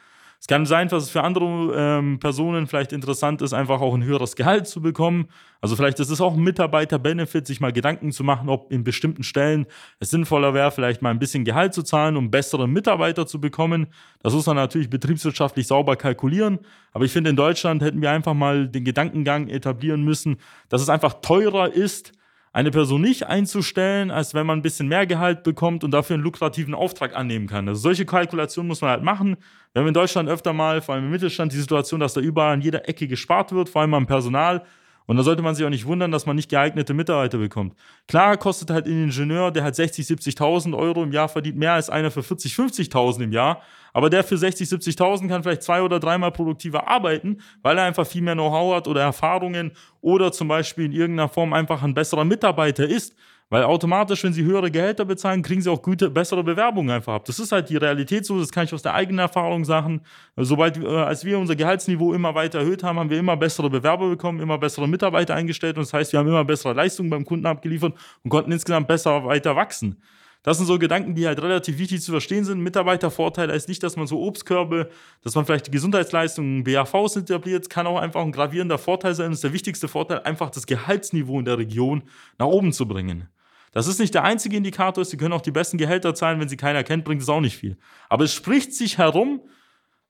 Es 0.43 0.47
kann 0.47 0.65
sein, 0.65 0.89
dass 0.89 1.03
es 1.03 1.09
für 1.09 1.23
andere 1.23 1.73
ähm, 1.73 2.19
Personen 2.19 2.67
vielleicht 2.67 2.91
interessant 2.91 3.41
ist, 3.41 3.53
einfach 3.53 3.79
auch 3.79 3.93
ein 3.93 4.03
höheres 4.03 4.35
Gehalt 4.35 4.67
zu 4.67 4.81
bekommen. 4.81 5.29
Also 5.61 5.77
vielleicht 5.77 6.01
ist 6.01 6.09
es 6.09 6.19
auch 6.19 6.33
ein 6.33 6.43
Mitarbeiter-Benefit, 6.43 7.47
sich 7.47 7.61
mal 7.61 7.71
Gedanken 7.71 8.11
zu 8.11 8.25
machen, 8.25 8.49
ob 8.49 8.69
in 8.69 8.83
bestimmten 8.83 9.23
Stellen 9.23 9.67
es 10.01 10.09
sinnvoller 10.09 10.53
wäre, 10.53 10.71
vielleicht 10.71 11.01
mal 11.01 11.11
ein 11.11 11.19
bisschen 11.19 11.45
Gehalt 11.45 11.73
zu 11.73 11.81
zahlen, 11.81 12.17
um 12.17 12.29
bessere 12.29 12.67
Mitarbeiter 12.67 13.25
zu 13.25 13.39
bekommen. 13.39 13.87
Das 14.21 14.33
muss 14.33 14.45
man 14.45 14.57
natürlich 14.57 14.89
betriebswirtschaftlich 14.89 15.65
sauber 15.65 15.95
kalkulieren. 15.95 16.59
Aber 16.91 17.05
ich 17.05 17.13
finde, 17.13 17.29
in 17.29 17.37
Deutschland 17.37 17.81
hätten 17.81 18.01
wir 18.01 18.11
einfach 18.11 18.33
mal 18.33 18.67
den 18.67 18.83
Gedankengang 18.83 19.47
etablieren 19.47 20.03
müssen, 20.03 20.39
dass 20.67 20.81
es 20.81 20.89
einfach 20.89 21.21
teurer 21.21 21.71
ist, 21.71 22.11
eine 22.53 22.69
Person 22.69 23.01
nicht 23.01 23.25
einzustellen, 23.25 24.11
als 24.11 24.35
wenn 24.35 24.45
man 24.45 24.59
ein 24.59 24.61
bisschen 24.61 24.87
mehr 24.87 25.07
Gehalt 25.07 25.41
bekommt 25.41 25.83
und 25.83 25.89
dafür 25.89 26.13
einen 26.13 26.23
lukrativen 26.23 26.75
Auftrag 26.75 27.15
annehmen 27.15 27.47
kann. 27.47 27.67
Also 27.67 27.81
solche 27.81 28.05
Kalkulationen 28.05 28.67
muss 28.67 28.81
man 28.81 28.91
halt 28.91 29.03
machen. 29.03 29.37
Wir 29.73 29.81
haben 29.81 29.87
in 29.87 29.93
Deutschland 29.95 30.29
öfter 30.29 30.53
mal, 30.53 30.79
vor 30.81 30.93
allem 30.93 31.05
im 31.05 31.11
Mittelstand, 31.11 31.51
die 31.51 31.57
Situation, 31.57 31.99
dass 31.99 32.13
da 32.13 32.21
überall 32.21 32.53
an 32.53 32.61
jeder 32.61 32.87
Ecke 32.87 33.07
gespart 33.07 33.51
wird, 33.51 33.69
vor 33.69 33.81
allem 33.81 33.95
am 33.95 34.05
Personal. 34.05 34.63
Und 35.05 35.17
da 35.17 35.23
sollte 35.23 35.41
man 35.41 35.55
sich 35.55 35.65
auch 35.65 35.69
nicht 35.69 35.85
wundern, 35.85 36.11
dass 36.11 36.25
man 36.25 36.35
nicht 36.35 36.49
geeignete 36.49 36.93
Mitarbeiter 36.93 37.37
bekommt. 37.37 37.75
Klar 38.07 38.37
kostet 38.37 38.69
halt 38.69 38.85
ein 38.85 39.03
Ingenieur, 39.03 39.51
der 39.51 39.63
halt 39.63 39.75
60, 39.75 40.05
70.000 40.05 40.77
Euro 40.77 41.03
im 41.03 41.11
Jahr 41.11 41.29
verdient, 41.29 41.57
mehr 41.57 41.73
als 41.73 41.89
einer 41.89 42.11
für 42.11 42.23
40, 42.23 42.53
50.000 42.53 43.23
im 43.23 43.31
Jahr. 43.31 43.61
Aber 43.91 44.09
der 44.09 44.23
für 44.23 44.37
60, 44.37 44.67
70.000 44.67 45.27
kann 45.27 45.43
vielleicht 45.43 45.63
zwei 45.63 45.81
oder 45.81 45.99
dreimal 45.99 46.31
produktiver 46.31 46.87
arbeiten, 46.87 47.41
weil 47.61 47.77
er 47.77 47.83
einfach 47.83 48.07
viel 48.07 48.21
mehr 48.21 48.33
Know-how 48.33 48.75
hat 48.75 48.87
oder 48.87 49.01
Erfahrungen 49.01 49.73
oder 50.01 50.31
zum 50.31 50.47
Beispiel 50.47 50.85
in 50.85 50.93
irgendeiner 50.93 51.29
Form 51.29 51.53
einfach 51.53 51.83
ein 51.83 51.93
besserer 51.93 52.25
Mitarbeiter 52.25 52.87
ist. 52.87 53.15
Weil 53.53 53.65
automatisch, 53.65 54.23
wenn 54.23 54.33
sie 54.33 54.43
höhere 54.43 54.71
Gehälter 54.71 55.05
bezahlen, 55.05 55.43
kriegen 55.43 55.61
sie 55.61 55.69
auch 55.69 55.83
gute, 55.83 56.09
bessere 56.09 56.43
Bewerbungen 56.43 56.89
einfach 56.89 57.13
ab. 57.13 57.25
Das 57.25 57.37
ist 57.37 57.51
halt 57.51 57.69
die 57.69 57.77
Realität 57.77 58.25
so, 58.25 58.39
das 58.39 58.49
kann 58.49 58.65
ich 58.65 58.73
aus 58.73 58.81
der 58.81 58.95
eigenen 58.95 59.19
Erfahrung 59.19 59.63
sagen. 59.63 60.01
Sobald, 60.35 60.77
äh, 60.77 60.87
als 60.87 61.23
wir 61.23 61.37
unser 61.37 61.55
Gehaltsniveau 61.55 62.15
immer 62.15 62.33
weiter 62.33 62.57
erhöht 62.57 62.81
haben, 62.81 62.97
haben 62.97 63.11
wir 63.11 63.19
immer 63.19 63.37
bessere 63.37 63.69
Bewerber 63.69 64.09
bekommen, 64.09 64.39
immer 64.39 64.57
bessere 64.57 64.87
Mitarbeiter 64.87 65.35
eingestellt 65.35 65.77
und 65.77 65.83
das 65.83 65.93
heißt, 65.93 66.13
wir 66.13 66.19
haben 66.19 66.29
immer 66.29 66.43
bessere 66.43 66.73
Leistungen 66.73 67.11
beim 67.11 67.25
Kunden 67.25 67.45
abgeliefert 67.45 67.93
und 68.23 68.31
konnten 68.31 68.51
insgesamt 68.51 68.87
besser 68.87 69.23
weiter 69.23 69.55
wachsen. 69.55 70.01
Das 70.41 70.57
sind 70.57 70.65
so 70.65 70.79
Gedanken, 70.79 71.13
die 71.13 71.27
halt 71.27 71.39
relativ 71.39 71.77
wichtig 71.77 72.01
zu 72.01 72.09
verstehen 72.09 72.45
sind. 72.45 72.59
Mitarbeitervorteil 72.59 73.51
heißt 73.51 73.69
nicht, 73.69 73.83
dass 73.83 73.95
man 73.97 74.07
so 74.07 74.19
Obstkörbe, 74.23 74.89
dass 75.21 75.35
man 75.35 75.45
vielleicht 75.45 75.67
die 75.67 75.71
Gesundheitsleistungen 75.71 76.63
BAVs 76.63 77.17
etabliert, 77.17 77.69
kann 77.69 77.85
auch 77.85 77.99
einfach 77.99 78.21
ein 78.21 78.31
gravierender 78.31 78.79
Vorteil 78.79 79.13
sein. 79.13 79.29
Das 79.29 79.37
ist 79.37 79.43
der 79.43 79.53
wichtigste 79.53 79.87
Vorteil, 79.87 80.21
einfach 80.23 80.49
das 80.49 80.65
Gehaltsniveau 80.65 81.37
in 81.37 81.45
der 81.45 81.59
Region 81.59 82.01
nach 82.39 82.47
oben 82.47 82.73
zu 82.73 82.87
bringen. 82.87 83.29
Das 83.73 83.87
ist 83.87 83.99
nicht 83.99 84.13
der 84.13 84.23
einzige 84.23 84.55
Indikator, 84.55 85.03
Sie 85.03 85.17
können 85.17 85.33
auch 85.33 85.41
die 85.41 85.51
besten 85.51 85.77
Gehälter 85.77 86.15
zahlen, 86.15 86.39
wenn 86.39 86.47
Sie 86.47 86.57
keiner 86.57 86.83
kennt, 86.83 87.03
bringt 87.03 87.21
es 87.21 87.29
auch 87.29 87.41
nicht 87.41 87.57
viel. 87.57 87.77
Aber 88.07 88.23
es 88.23 88.33
spricht 88.33 88.73
sich 88.73 88.99
herum, 88.99 89.41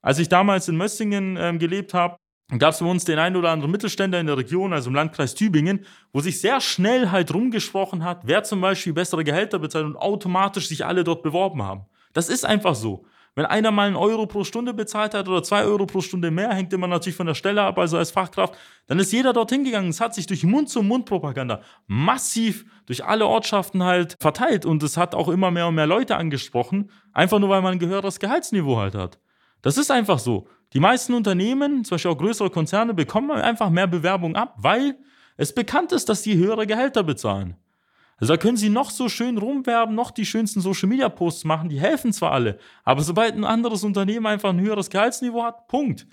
als 0.02 0.20
ich 0.20 0.30
damals 0.30 0.68
in 0.68 0.76
Mössingen 0.76 1.38
ähm, 1.40 1.60
gelebt 1.60 1.94
habe, 1.94 2.18
gab 2.60 2.74
es 2.74 2.80
bei 2.80 2.86
uns 2.86 3.06
den 3.06 3.20
einen 3.20 3.38
oder 3.38 3.52
anderen 3.52 3.72
Mittelständler 3.72 4.20
in 4.20 4.28
der 4.28 4.38
Region, 4.38 4.74
also 4.74 4.90
im 4.90 4.96
Landkreis 4.96 5.34
Tübingen, 5.34 5.86
wo 6.12 6.20
sich 6.20 6.42
sehr 6.42 6.60
schnell 6.60 7.10
halt 7.10 7.34
rumgesprochen 7.34 8.04
hat, 8.04 8.28
wer 8.28 8.44
zum 8.44 8.60
Beispiel 8.60 8.94
bessere 8.94 9.24
Gehälter 9.24 9.60
bezahlt 9.60 9.86
und 9.86 9.96
automatisch 9.96 10.68
sich 10.68 10.86
alle 10.86 11.06
dort 11.06 11.24
beworben 11.24 11.64
haben. 11.64 11.86
Das 12.12 12.30
ist 12.30 12.46
einfach 12.46 12.76
so. 12.76 13.06
Wenn 13.36 13.46
einer 13.48 13.72
mal 13.72 13.88
einen 13.88 13.96
Euro 13.96 14.28
pro 14.28 14.44
Stunde 14.44 14.76
bezahlt 14.76 15.16
hat 15.16 15.28
oder 15.28 15.42
zwei 15.42 15.64
Euro 15.64 15.88
pro 15.88 16.02
Stunde 16.02 16.30
mehr, 16.30 16.54
hängt 16.54 16.72
immer 16.72 16.86
natürlich 16.88 17.16
von 17.16 17.26
der 17.26 17.34
Stelle 17.34 17.64
ab, 17.64 17.80
also 17.80 17.98
als 17.98 18.12
Fachkraft, 18.12 18.56
dann 18.86 19.00
ist 19.00 19.12
jeder 19.12 19.34
dorthin 19.34 19.64
gegangen. 19.64 19.90
Es 19.90 20.00
hat 20.00 20.14
sich 20.14 20.28
durch 20.28 20.44
Mund-zu-Mund-Propaganda 20.44 21.62
massiv 21.88 22.66
durch 22.86 23.04
alle 23.04 23.26
Ortschaften 23.26 23.84
halt 23.84 24.18
verteilt 24.20 24.66
und 24.66 24.84
es 24.84 24.98
hat 24.98 25.16
auch 25.16 25.30
immer 25.30 25.50
mehr 25.50 25.68
und 25.68 25.76
mehr 25.76 25.88
Leute 25.88 26.16
angesprochen, 26.16 26.92
einfach 27.12 27.40
nur 27.40 27.50
weil 27.50 27.64
man 27.64 27.74
ein 27.74 27.80
gehöreres 27.80 28.20
Gehaltsniveau 28.20 28.78
halt 28.78 28.94
hat. 28.94 29.20
Das 29.64 29.78
ist 29.78 29.90
einfach 29.90 30.20
so. 30.20 30.48
Die 30.74 30.80
meisten 30.80 31.14
Unternehmen, 31.14 31.86
zum 31.86 31.96
Beispiel 31.96 32.12
auch 32.12 32.18
größere 32.18 32.50
Konzerne, 32.52 32.94
bekommen 32.94 33.32
einfach 33.32 33.70
mehr 33.70 33.88
Bewerbung 33.88 34.36
ab, 34.36 34.56
weil 34.58 34.98
es 35.38 35.56
bekannt 35.56 35.92
ist, 35.92 36.10
dass 36.10 36.22
die 36.22 36.38
höhere 36.38 36.68
Gehälter 36.68 37.04
bezahlen. 37.04 37.56
Also 38.24 38.36
da 38.36 38.38
können 38.38 38.56
sie 38.56 38.70
noch 38.70 38.90
so 38.90 39.10
schön 39.10 39.38
rumwerben, 39.38 39.96
noch 39.96 40.10
die 40.10 40.26
schönsten 40.26 40.62
Social 40.62 40.88
Media 40.88 41.10
Posts 41.10 41.44
machen, 41.44 41.68
die 41.68 41.82
helfen 41.82 42.14
zwar 42.14 42.32
alle, 42.32 42.58
aber 42.86 43.02
sobald 43.02 43.36
ein 43.36 43.44
anderes 43.44 43.84
Unternehmen 43.84 44.26
einfach 44.28 44.52
ein 44.52 44.62
höheres 44.62 44.90
Gehaltsniveau 44.90 45.44
hat, 45.44 45.68
Punkt. 45.68 46.08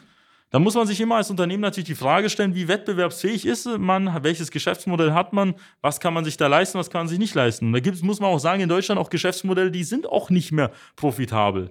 Da 0.51 0.59
muss 0.59 0.75
man 0.75 0.89
sich 0.89 1.01
immer 1.01 1.15
als 1.15 1.31
Unternehmen 1.31 1.61
natürlich 1.61 1.87
die 1.87 1.95
Frage 1.95 2.29
stellen, 2.29 2.57
wie 2.57 2.67
wettbewerbsfähig 2.67 3.47
ist 3.47 3.69
man, 3.79 4.25
welches 4.25 4.51
Geschäftsmodell 4.51 5.13
hat 5.13 5.33
man, 5.33 5.55
was 5.83 6.01
kann 6.01 6.13
man 6.13 6.25
sich 6.25 6.37
da 6.37 6.49
leisten, 6.49 6.81
was 6.81 6.91
kann 6.91 7.03
man 7.03 7.09
sich 7.09 7.21
nicht 7.21 7.37
leisten. 7.37 7.67
Und 7.67 7.75
da 7.75 7.79
gibt's, 7.79 8.03
muss 8.03 8.19
man 8.19 8.31
auch 8.31 8.41
sagen, 8.41 8.61
in 8.61 8.69
Deutschland 8.69 9.01
auch 9.01 9.09
Geschäftsmodelle, 9.09 9.71
die 9.71 9.85
sind 9.85 10.09
auch 10.09 10.31
nicht 10.31 10.51
mehr 10.51 10.73
profitabel. 10.97 11.71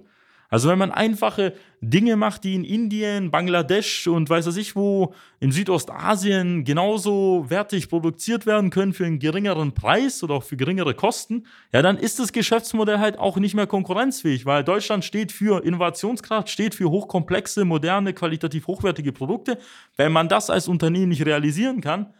Also 0.50 0.68
wenn 0.68 0.78
man 0.78 0.90
einfache 0.90 1.54
Dinge 1.80 2.16
macht, 2.16 2.42
die 2.42 2.56
in 2.56 2.64
Indien, 2.64 3.30
Bangladesch 3.30 4.08
und 4.08 4.28
weiß 4.28 4.46
was 4.46 4.56
ich 4.56 4.74
wo, 4.74 5.14
in 5.38 5.52
Südostasien 5.52 6.64
genauso 6.64 7.46
wertig 7.48 7.88
produziert 7.88 8.46
werden 8.46 8.70
können 8.70 8.92
für 8.92 9.06
einen 9.06 9.20
geringeren 9.20 9.72
Preis 9.72 10.22
oder 10.24 10.34
auch 10.34 10.42
für 10.42 10.56
geringere 10.56 10.94
Kosten, 10.94 11.46
ja, 11.72 11.82
dann 11.82 11.96
ist 11.96 12.18
das 12.18 12.32
Geschäftsmodell 12.32 12.98
halt 12.98 13.16
auch 13.18 13.36
nicht 13.36 13.54
mehr 13.54 13.68
konkurrenzfähig, 13.68 14.44
weil 14.44 14.64
Deutschland 14.64 15.04
steht 15.04 15.30
für 15.30 15.64
Innovationskraft, 15.64 16.50
steht 16.50 16.74
für 16.74 16.90
hochkomplexe, 16.90 17.64
moderne, 17.64 18.12
qualitativ 18.12 18.66
hochwertige 18.66 19.12
Produkte. 19.12 19.56
Wenn 19.96 20.10
man 20.12 20.28
das 20.28 20.50
als 20.50 20.66
Unternehmen 20.66 21.10
nicht 21.10 21.24
realisieren 21.24 21.80
kann, 21.80 22.12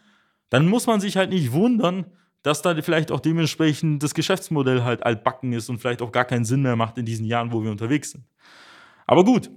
dann 0.51 0.69
muss 0.69 0.87
man 0.87 1.01
sich 1.01 1.17
halt 1.17 1.31
nicht 1.31 1.53
wundern, 1.53 2.07
dass 2.43 2.63
da 2.63 2.75
vielleicht 2.83 3.13
auch 3.13 3.21
dementsprechend 3.21 4.03
das 4.03 4.15
Geschäftsmodell 4.15 4.83
halt 4.83 5.05
altbacken 5.05 5.53
ist 5.53 5.69
und 5.69 5.79
vielleicht 5.79 6.03
auch 6.03 6.13
gar 6.13 6.25
keinen 6.25 6.45
Sinn 6.45 6.63
mehr 6.63 6.77
macht 6.77 6.99
in 6.99 7.05
diesen 7.05 7.27
Jahren, 7.27 7.53
wo 7.53 7.63
wir 7.63 7.71
unterwegs 7.71 8.13
sind. 8.13 8.25
Aber 9.07 9.25
gut, 9.25 9.51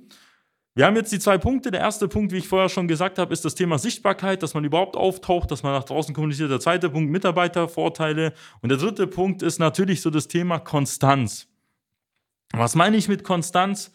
Wir 0.76 0.88
haben 0.88 0.96
jetzt 0.96 1.12
die 1.12 1.20
zwei 1.20 1.38
Punkte. 1.38 1.70
Der 1.70 1.82
erste 1.82 2.08
Punkt, 2.08 2.32
wie 2.32 2.38
ich 2.38 2.48
vorher 2.48 2.68
schon 2.68 2.88
gesagt 2.88 3.20
habe, 3.20 3.32
ist 3.32 3.46
das 3.46 3.54
Thema 3.54 3.78
Sichtbarkeit, 3.78 4.42
dass 4.42 4.56
man 4.56 4.64
überhaupt 4.64 4.96
auftaucht, 4.96 5.52
dass 5.52 5.62
man 5.62 5.72
nach 5.72 5.84
draußen 5.84 6.16
kommuniziert. 6.16 6.50
Der 6.50 6.60
zweite 6.60 6.90
Punkt, 6.90 7.12
Mitarbeitervorteile. 7.12 8.34
Und 8.62 8.70
der 8.70 8.80
dritte 8.80 9.06
Punkt 9.06 9.44
ist 9.44 9.60
natürlich 9.60 10.02
so 10.02 10.10
das 10.10 10.28
Thema 10.28 10.58
Konstanz. 10.58 11.48
Was 12.54 12.74
meine 12.74 12.98
ich 12.98 13.08
mit 13.08 13.24
Konstanz? 13.24 13.92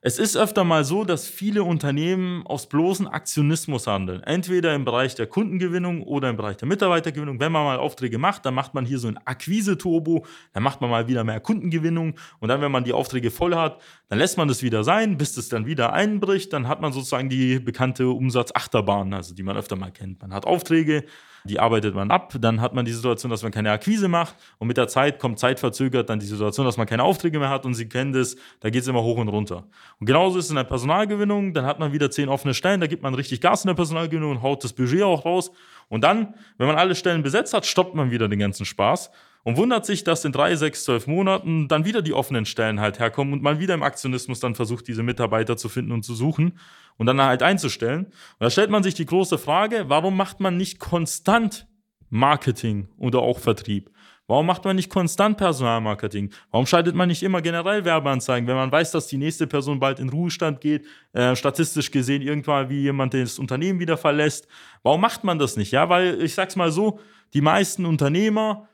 Es 0.00 0.20
ist 0.20 0.36
öfter 0.36 0.62
mal 0.62 0.84
so, 0.84 1.02
dass 1.02 1.26
viele 1.26 1.64
Unternehmen 1.64 2.46
aus 2.46 2.68
bloßen 2.68 3.08
Aktionismus 3.08 3.88
handeln. 3.88 4.22
Entweder 4.22 4.72
im 4.76 4.84
Bereich 4.84 5.16
der 5.16 5.26
Kundengewinnung 5.26 6.04
oder 6.04 6.30
im 6.30 6.36
Bereich 6.36 6.56
der 6.56 6.68
Mitarbeitergewinnung. 6.68 7.40
Wenn 7.40 7.50
man 7.50 7.64
mal 7.64 7.78
Aufträge 7.78 8.16
macht, 8.16 8.46
dann 8.46 8.54
macht 8.54 8.74
man 8.74 8.86
hier 8.86 9.00
so 9.00 9.08
ein 9.08 9.18
Akquise-Turbo, 9.18 10.24
dann 10.52 10.62
macht 10.62 10.80
man 10.80 10.90
mal 10.90 11.08
wieder 11.08 11.24
mehr 11.24 11.40
Kundengewinnung 11.40 12.14
und 12.38 12.48
dann, 12.48 12.60
wenn 12.60 12.70
man 12.70 12.84
die 12.84 12.92
Aufträge 12.92 13.32
voll 13.32 13.56
hat, 13.56 13.80
dann 14.08 14.20
lässt 14.20 14.38
man 14.38 14.46
das 14.46 14.62
wieder 14.62 14.84
sein, 14.84 15.18
bis 15.18 15.36
es 15.36 15.48
dann 15.48 15.66
wieder 15.66 15.92
einbricht. 15.92 16.52
Dann 16.52 16.68
hat 16.68 16.80
man 16.80 16.92
sozusagen 16.92 17.28
die 17.28 17.58
bekannte 17.58 18.08
Umsatzachterbahn, 18.08 19.12
also 19.12 19.34
die 19.34 19.42
man 19.42 19.56
öfter 19.56 19.74
mal 19.74 19.90
kennt. 19.90 20.22
Man 20.22 20.32
hat 20.32 20.46
Aufträge, 20.46 21.04
die 21.44 21.60
arbeitet 21.60 21.94
man 21.94 22.10
ab, 22.10 22.34
dann 22.40 22.60
hat 22.60 22.74
man 22.74 22.84
die 22.84 22.92
Situation, 22.92 23.30
dass 23.30 23.42
man 23.42 23.52
keine 23.52 23.70
Akquise 23.70 24.08
macht 24.08 24.36
und 24.58 24.68
mit 24.68 24.76
der 24.76 24.88
Zeit 24.88 25.18
kommt 25.18 25.38
zeitverzögert 25.38 26.08
dann 26.08 26.20
die 26.20 26.26
Situation, 26.26 26.66
dass 26.66 26.76
man 26.76 26.86
keine 26.86 27.04
Aufträge 27.04 27.38
mehr 27.38 27.50
hat 27.50 27.64
und 27.66 27.74
Sie 27.74 27.88
kennen 27.88 28.12
das, 28.12 28.36
da 28.60 28.70
geht 28.70 28.82
es 28.82 28.88
immer 28.88 29.02
hoch 29.02 29.18
und 29.18 29.28
runter. 29.28 29.64
Und 30.00 30.06
genauso 30.06 30.38
ist 30.38 30.46
es 30.46 30.50
in 30.50 30.56
der 30.56 30.64
Personalgewinnung, 30.64 31.54
dann 31.54 31.66
hat 31.66 31.78
man 31.78 31.92
wieder 31.92 32.10
zehn 32.10 32.28
offene 32.28 32.54
Stellen, 32.54 32.80
da 32.80 32.86
gibt 32.86 33.02
man 33.02 33.14
richtig 33.14 33.40
Gas 33.40 33.64
in 33.64 33.68
der 33.68 33.74
Personalgewinnung 33.74 34.30
und 34.30 34.42
haut 34.42 34.64
das 34.64 34.72
Budget 34.72 35.02
auch 35.02 35.24
raus 35.24 35.50
und 35.88 36.04
dann, 36.04 36.34
wenn 36.58 36.66
man 36.66 36.76
alle 36.76 36.94
Stellen 36.94 37.22
besetzt 37.22 37.54
hat, 37.54 37.66
stoppt 37.66 37.94
man 37.94 38.10
wieder 38.10 38.28
den 38.28 38.38
ganzen 38.38 38.66
Spaß 38.66 39.10
und 39.44 39.56
wundert 39.56 39.86
sich, 39.86 40.04
dass 40.04 40.24
in 40.24 40.32
drei, 40.32 40.56
sechs, 40.56 40.84
zwölf 40.84 41.06
Monaten 41.06 41.68
dann 41.68 41.84
wieder 41.84 42.02
die 42.02 42.12
offenen 42.12 42.44
Stellen 42.44 42.80
halt 42.80 42.98
herkommen 42.98 43.32
und 43.32 43.42
man 43.42 43.58
wieder 43.58 43.74
im 43.74 43.82
Aktionismus 43.82 44.40
dann 44.40 44.54
versucht, 44.54 44.86
diese 44.88 45.02
Mitarbeiter 45.02 45.56
zu 45.56 45.68
finden 45.68 45.92
und 45.92 46.02
zu 46.02 46.14
suchen 46.14 46.58
und 46.98 47.06
dann 47.06 47.20
halt 47.22 47.42
einzustellen. 47.42 48.06
Und 48.06 48.14
da 48.40 48.50
stellt 48.50 48.70
man 48.70 48.82
sich 48.82 48.94
die 48.94 49.06
große 49.06 49.38
Frage, 49.38 49.86
warum 49.88 50.16
macht 50.16 50.40
man 50.40 50.56
nicht 50.56 50.78
konstant 50.78 51.66
Marketing 52.10 52.88
oder 52.98 53.20
auch 53.20 53.38
Vertrieb? 53.38 53.90
Warum 54.26 54.44
macht 54.44 54.66
man 54.66 54.76
nicht 54.76 54.90
konstant 54.90 55.38
Personalmarketing? 55.38 56.30
Warum 56.50 56.66
schaltet 56.66 56.94
man 56.94 57.08
nicht 57.08 57.22
immer 57.22 57.40
generell 57.40 57.86
Werbeanzeigen, 57.86 58.46
wenn 58.46 58.56
man 58.56 58.70
weiß, 58.70 58.90
dass 58.90 59.06
die 59.06 59.16
nächste 59.16 59.46
Person 59.46 59.80
bald 59.80 60.00
in 60.00 60.10
Ruhestand 60.10 60.60
geht, 60.60 60.84
äh, 61.14 61.34
statistisch 61.34 61.90
gesehen 61.90 62.20
irgendwann 62.20 62.68
wie 62.68 62.82
jemand 62.82 63.14
das 63.14 63.38
Unternehmen 63.38 63.80
wieder 63.80 63.96
verlässt? 63.96 64.46
Warum 64.82 65.00
macht 65.00 65.24
man 65.24 65.38
das 65.38 65.56
nicht? 65.56 65.72
Ja, 65.72 65.88
weil 65.88 66.20
ich 66.20 66.34
sag's 66.34 66.56
mal 66.56 66.70
so, 66.70 67.00
die 67.32 67.40
meisten 67.40 67.86
Unternehmer 67.86 68.68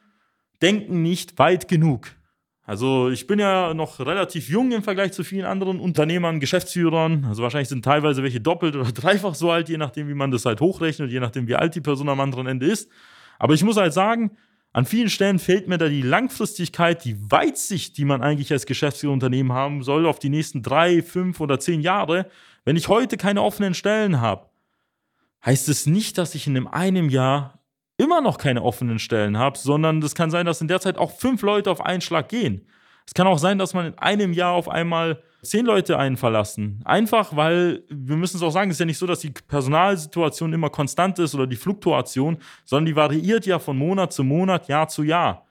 denken 0.61 1.03
nicht 1.03 1.39
weit 1.39 1.69
genug. 1.69 2.09
Also 2.67 3.11
ich 3.11 3.27
bin 3.27 3.39
ja 3.39 3.75
noch 3.75 4.01
relativ 4.01 4.49
jung 4.49 4.73
im 4.73 4.83
Vergleich 4.83 5.13
zu 5.13 5.23
vielen 5.23 5.45
anderen 5.45 5.79
Unternehmern, 5.79 6.41
Geschäftsführern. 6.41 7.27
Also 7.27 7.43
wahrscheinlich 7.43 7.69
sind 7.69 7.85
teilweise 7.85 8.23
welche 8.23 8.41
doppelt 8.41 8.75
oder 8.75 8.91
dreifach 8.93 9.35
so 9.35 9.51
alt, 9.51 9.69
je 9.69 9.77
nachdem, 9.77 10.09
wie 10.09 10.15
man 10.15 10.31
das 10.31 10.47
halt 10.47 10.61
hochrechnet, 10.61 11.11
je 11.11 11.21
nachdem, 11.21 11.47
wie 11.47 11.57
alt 11.57 11.75
die 11.75 11.83
Person 11.83 12.09
am 12.09 12.21
anderen 12.21 12.47
Ende 12.47 12.67
ist. 12.67 12.91
Aber 13.39 13.53
ich 13.53 13.63
muss 13.63 13.77
halt 13.77 13.93
sagen, 13.93 14.31
an 14.73 14.87
vielen 14.87 15.11
Stellen 15.11 15.39
fehlt 15.39 15.69
mir 15.69 15.77
da 15.77 15.89
die 15.89 16.03
Langfristigkeit, 16.03 17.05
die 17.05 17.31
Weitsicht, 17.31 17.99
die 17.99 18.07
man 18.07 18.23
eigentlich 18.23 18.51
als 18.51 18.67
Geschäftsführerunternehmen 18.67 19.53
haben 19.53 19.83
soll 19.83 20.07
auf 20.07 20.19
die 20.19 20.31
nächsten 20.31 20.63
drei, 20.63 21.03
fünf 21.03 21.41
oder 21.41 21.61
zehn 21.61 21.81
Jahre. 21.81 22.31
Wenn 22.65 22.77
ich 22.77 22.89
heute 22.89 23.19
keine 23.19 23.43
offenen 23.43 23.75
Stellen 23.75 24.21
habe, 24.21 24.49
heißt 25.45 25.69
es 25.69 25.87
nicht, 25.87 26.17
dass 26.17 26.35
ich 26.35 26.47
in 26.47 26.67
einem 26.67 27.11
Jahr 27.11 27.64
immer 27.97 28.21
noch 28.21 28.39
keine 28.39 28.63
offenen 28.63 28.99
Stellen 28.99 29.39
habe, 29.39 29.59
sondern 29.59 30.03
es 30.03 30.15
kann 30.15 30.31
sein, 30.31 30.47
dass 30.47 30.61
in 30.61 30.69
der 30.69 30.81
Zeit 30.81 30.99
auch 30.99 31.13
fünf 31.13 31.43
Leute 31.43 31.71
auf 31.71 31.81
einen 31.81 32.01
Schlag 32.01 32.29
gehen. 32.29 32.67
Es 33.07 33.15
kann 33.15 33.27
auch 33.27 33.39
sein, 33.39 33.59
dass 33.59 33.75
man 33.75 33.87
in 33.87 33.99
einem 33.99 34.33
Jahr 34.33 34.53
auf 34.53 34.69
einmal 34.69 35.23
zehn 35.43 35.67
Leute 35.67 35.99
einen 35.99 36.17
verlassen. 36.17 36.81
Einfach, 36.85 37.37
weil 37.37 37.83
wir 37.89 38.17
müssen 38.17 38.39
es 38.39 38.43
auch 38.43 38.51
sagen, 38.51 38.71
es 38.71 38.77
ist 38.77 38.81
ja 38.81 38.87
nicht 38.87 38.99
so, 38.99 39.07
dass 39.07 39.21
die 39.21 39.31
Personalsituation 39.31 40.53
immer 40.53 40.71
konstant 40.71 41.19
ist 41.19 41.35
oder 41.35 41.47
die 41.47 41.57
Fluktuation, 41.57 42.39
sondern 42.65 42.87
die 42.87 42.97
variiert 42.97 43.45
ja 43.45 43.59
von 43.59 43.77
Monat 43.77 44.13
zu 44.13 44.25
Monat, 44.25 44.69
Jahr 44.69 44.89
zu 44.89 45.03
Jahr. 45.03 45.44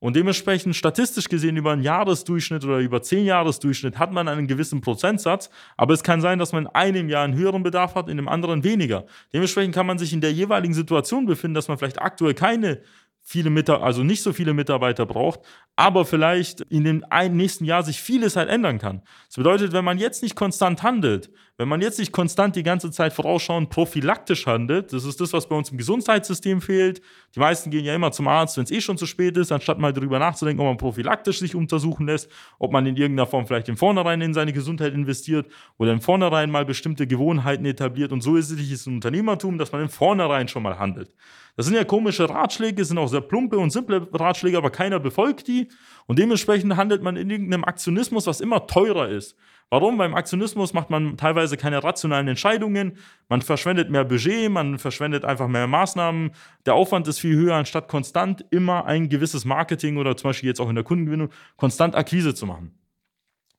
Und 0.00 0.16
dementsprechend 0.16 0.74
statistisch 0.74 1.28
gesehen 1.28 1.58
über 1.58 1.72
einen 1.72 1.82
Jahresdurchschnitt 1.82 2.64
oder 2.64 2.78
über 2.78 3.02
zehn 3.02 3.26
Jahresdurchschnitt 3.26 3.98
hat 3.98 4.12
man 4.12 4.28
einen 4.28 4.46
gewissen 4.46 4.80
Prozentsatz, 4.80 5.50
aber 5.76 5.92
es 5.92 6.02
kann 6.02 6.22
sein, 6.22 6.38
dass 6.38 6.52
man 6.52 6.64
in 6.64 6.70
einem 6.70 7.08
Jahr 7.10 7.24
einen 7.24 7.34
höheren 7.34 7.62
Bedarf 7.62 7.94
hat, 7.94 8.08
in 8.08 8.16
dem 8.16 8.26
anderen 8.26 8.64
weniger. 8.64 9.04
Dementsprechend 9.34 9.74
kann 9.74 9.86
man 9.86 9.98
sich 9.98 10.14
in 10.14 10.22
der 10.22 10.32
jeweiligen 10.32 10.72
Situation 10.72 11.26
befinden, 11.26 11.54
dass 11.54 11.68
man 11.68 11.76
vielleicht 11.76 12.00
aktuell 12.00 12.32
keine 12.32 12.80
viele 13.22 13.50
Mitarbeiter, 13.50 13.84
also 13.84 14.02
nicht 14.02 14.22
so 14.22 14.32
viele 14.32 14.54
Mitarbeiter 14.54 15.04
braucht, 15.04 15.40
aber 15.80 16.04
vielleicht 16.04 16.60
in 16.68 16.84
dem 16.84 17.02
nächsten 17.30 17.64
Jahr 17.64 17.82
sich 17.82 18.02
vieles 18.02 18.36
halt 18.36 18.50
ändern 18.50 18.78
kann. 18.78 19.00
Das 19.28 19.36
bedeutet, 19.36 19.72
wenn 19.72 19.82
man 19.82 19.96
jetzt 19.96 20.22
nicht 20.22 20.36
konstant 20.36 20.82
handelt, 20.82 21.30
wenn 21.56 21.68
man 21.68 21.80
jetzt 21.80 21.98
nicht 21.98 22.12
konstant 22.12 22.54
die 22.54 22.62
ganze 22.62 22.90
Zeit 22.90 23.14
vorausschauend 23.14 23.70
prophylaktisch 23.70 24.46
handelt, 24.46 24.92
das 24.92 25.04
ist 25.04 25.22
das, 25.22 25.32
was 25.32 25.48
bei 25.48 25.56
uns 25.56 25.70
im 25.70 25.78
Gesundheitssystem 25.78 26.60
fehlt. 26.60 27.00
Die 27.34 27.38
meisten 27.38 27.70
gehen 27.70 27.86
ja 27.86 27.94
immer 27.94 28.12
zum 28.12 28.28
Arzt, 28.28 28.58
wenn 28.58 28.64
es 28.64 28.70
eh 28.70 28.82
schon 28.82 28.98
zu 28.98 29.06
spät 29.06 29.38
ist, 29.38 29.52
anstatt 29.52 29.78
mal 29.78 29.94
darüber 29.94 30.18
nachzudenken, 30.18 30.60
ob 30.60 30.68
man 30.68 30.76
prophylaktisch 30.76 31.38
sich 31.38 31.54
untersuchen 31.54 32.06
lässt, 32.06 32.30
ob 32.58 32.72
man 32.72 32.84
in 32.84 32.96
irgendeiner 32.96 33.26
Form 33.26 33.46
vielleicht 33.46 33.70
im 33.70 33.78
Vornherein 33.78 34.20
in 34.20 34.34
seine 34.34 34.52
Gesundheit 34.52 34.92
investiert 34.92 35.46
oder 35.78 35.92
im 35.92 36.02
Vornherein 36.02 36.50
mal 36.50 36.66
bestimmte 36.66 37.06
Gewohnheiten 37.06 37.64
etabliert. 37.64 38.12
Und 38.12 38.22
so 38.22 38.36
ist 38.36 38.50
es 38.50 38.86
im 38.86 38.96
Unternehmertum, 38.96 39.56
dass 39.56 39.72
man 39.72 39.80
im 39.80 39.88
Vornherein 39.88 40.46
schon 40.48 40.62
mal 40.62 40.78
handelt. 40.78 41.14
Das 41.56 41.66
sind 41.66 41.74
ja 41.74 41.84
komische 41.84 42.28
Ratschläge, 42.28 42.84
sind 42.84 42.96
auch 42.96 43.08
sehr 43.08 43.20
plumpe 43.20 43.58
und 43.58 43.70
simple 43.70 44.08
Ratschläge, 44.12 44.56
aber 44.56 44.70
keiner 44.70 44.98
befolgt 44.98 45.46
die. 45.48 45.68
Und 46.06 46.18
dementsprechend 46.18 46.76
handelt 46.76 47.02
man 47.02 47.16
in 47.16 47.30
irgendeinem 47.30 47.64
Aktionismus, 47.64 48.26
was 48.26 48.40
immer 48.40 48.66
teurer 48.66 49.08
ist. 49.08 49.36
Warum? 49.72 49.98
Beim 49.98 50.16
Aktionismus 50.16 50.72
macht 50.72 50.90
man 50.90 51.16
teilweise 51.16 51.56
keine 51.56 51.84
rationalen 51.84 52.26
Entscheidungen, 52.26 52.96
man 53.28 53.40
verschwendet 53.40 53.88
mehr 53.88 54.04
Budget, 54.04 54.50
man 54.50 54.80
verschwendet 54.80 55.24
einfach 55.24 55.46
mehr 55.46 55.68
Maßnahmen, 55.68 56.32
der 56.66 56.74
Aufwand 56.74 57.06
ist 57.06 57.20
viel 57.20 57.36
höher, 57.36 57.54
anstatt 57.54 57.86
konstant 57.86 58.44
immer 58.50 58.86
ein 58.86 59.08
gewisses 59.08 59.44
Marketing 59.44 59.96
oder 59.96 60.16
zum 60.16 60.30
Beispiel 60.30 60.48
jetzt 60.48 60.60
auch 60.60 60.68
in 60.68 60.74
der 60.74 60.82
Kundengewinnung 60.82 61.30
konstant 61.56 61.94
Akquise 61.94 62.34
zu 62.34 62.46
machen. 62.46 62.74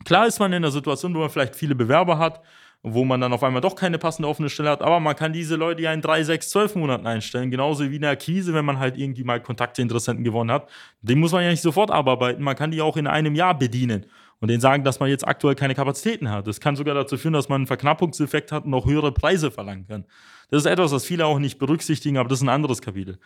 Klar 0.04 0.28
ist 0.28 0.40
man 0.40 0.52
in 0.52 0.58
einer 0.58 0.72
Situation, 0.72 1.14
wo 1.16 1.20
man 1.20 1.30
vielleicht 1.30 1.56
viele 1.56 1.76
Bewerber 1.76 2.18
hat, 2.18 2.42
wo 2.84 3.06
man 3.06 3.22
dann 3.22 3.32
auf 3.32 3.44
einmal 3.44 3.62
doch 3.62 3.76
keine 3.76 4.00
passende 4.00 4.28
offene 4.28 4.50
Stelle 4.50 4.70
hat. 4.70 4.82
Aber 4.82 5.00
man 5.00 5.16
kann 5.16 5.34
diese 5.34 5.56
Leute 5.56 5.84
ja 5.84 5.94
in 5.94 6.02
drei, 6.02 6.24
sechs, 6.24 6.50
zwölf 6.50 6.76
Monaten 6.76 7.06
einstellen. 7.06 7.52
Genauso 7.52 7.90
wie 7.90 7.96
in 7.96 8.02
der 8.02 8.12
Akquise, 8.12 8.54
wenn 8.54 8.66
man 8.66 8.80
halt 8.80 8.98
irgendwie 8.98 9.24
mal 9.24 9.42
Kontakte, 9.42 9.82
Interessenten 9.82 10.24
gewonnen 10.24 10.52
hat. 10.52 10.70
Den 11.02 11.20
muss 11.20 11.32
man 11.32 11.44
ja 11.44 11.52
nicht 11.52 11.62
sofort 11.62 11.92
abarbeiten. 11.92 12.44
Man 12.44 12.56
kann 12.56 12.72
die 12.72 12.82
auch 12.82 12.98
in 12.98 13.06
einem 13.06 13.36
Jahr 13.36 13.58
bedienen 13.58 14.08
und 14.40 14.50
denen 14.50 14.62
sagen, 14.62 14.84
dass 14.84 15.00
man 15.00 15.10
jetzt 15.10 15.28
aktuell 15.28 15.54
keine 15.54 15.76
Kapazitäten 15.76 16.30
hat. 16.32 16.48
Das 16.48 16.60
kann 16.60 16.76
sogar 16.76 16.96
dazu 16.96 17.18
führen, 17.18 17.34
dass 17.34 17.50
man 17.50 17.62
einen 17.62 17.68
Verknappungseffekt 17.68 18.52
hat 18.52 18.66
und 18.66 18.72
noch 18.72 18.88
höhere 18.88 19.12
Preise 19.12 19.52
verlangen 19.52 19.86
kann. 19.88 20.06
Das 20.50 20.64
ist 20.64 20.72
etwas, 20.72 20.92
was 20.92 21.06
viele 21.06 21.28
auch 21.28 21.38
nicht 21.38 21.60
berücksichtigen, 21.60 22.18
aber 22.18 22.30
das 22.30 22.40
ist 22.40 22.44
ein 22.44 22.50
anderes 22.50 22.82
Kapitel. 22.82 23.20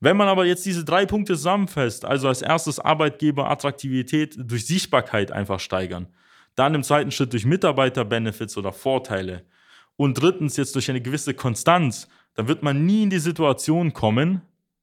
Wenn 0.00 0.16
man 0.16 0.28
aber 0.28 0.46
jetzt 0.46 0.64
diese 0.64 0.84
drei 0.84 1.06
Punkte 1.06 1.34
zusammenfasst, 1.34 2.04
also 2.04 2.28
als 2.28 2.42
erstes 2.42 2.78
Arbeitgeber 2.78 3.50
Attraktivität 3.50 4.34
durch 4.38 4.66
Sichtbarkeit 4.66 5.32
einfach 5.32 5.60
steigern, 5.60 6.08
dann 6.56 6.74
im 6.74 6.82
zweiten 6.82 7.10
Schritt 7.10 7.32
durch 7.32 7.46
Mitarbeiter-Benefits 7.46 8.56
oder 8.56 8.72
Vorteile. 8.72 9.44
Und 9.96 10.20
drittens 10.20 10.56
jetzt 10.56 10.74
durch 10.74 10.90
eine 10.90 11.00
gewisse 11.00 11.34
Konstanz. 11.34 12.08
Dann 12.34 12.48
wird 12.48 12.62
man 12.62 12.84
nie 12.84 13.04
in 13.04 13.10
die 13.10 13.18
Situation 13.18 13.92
kommen, 13.92 14.42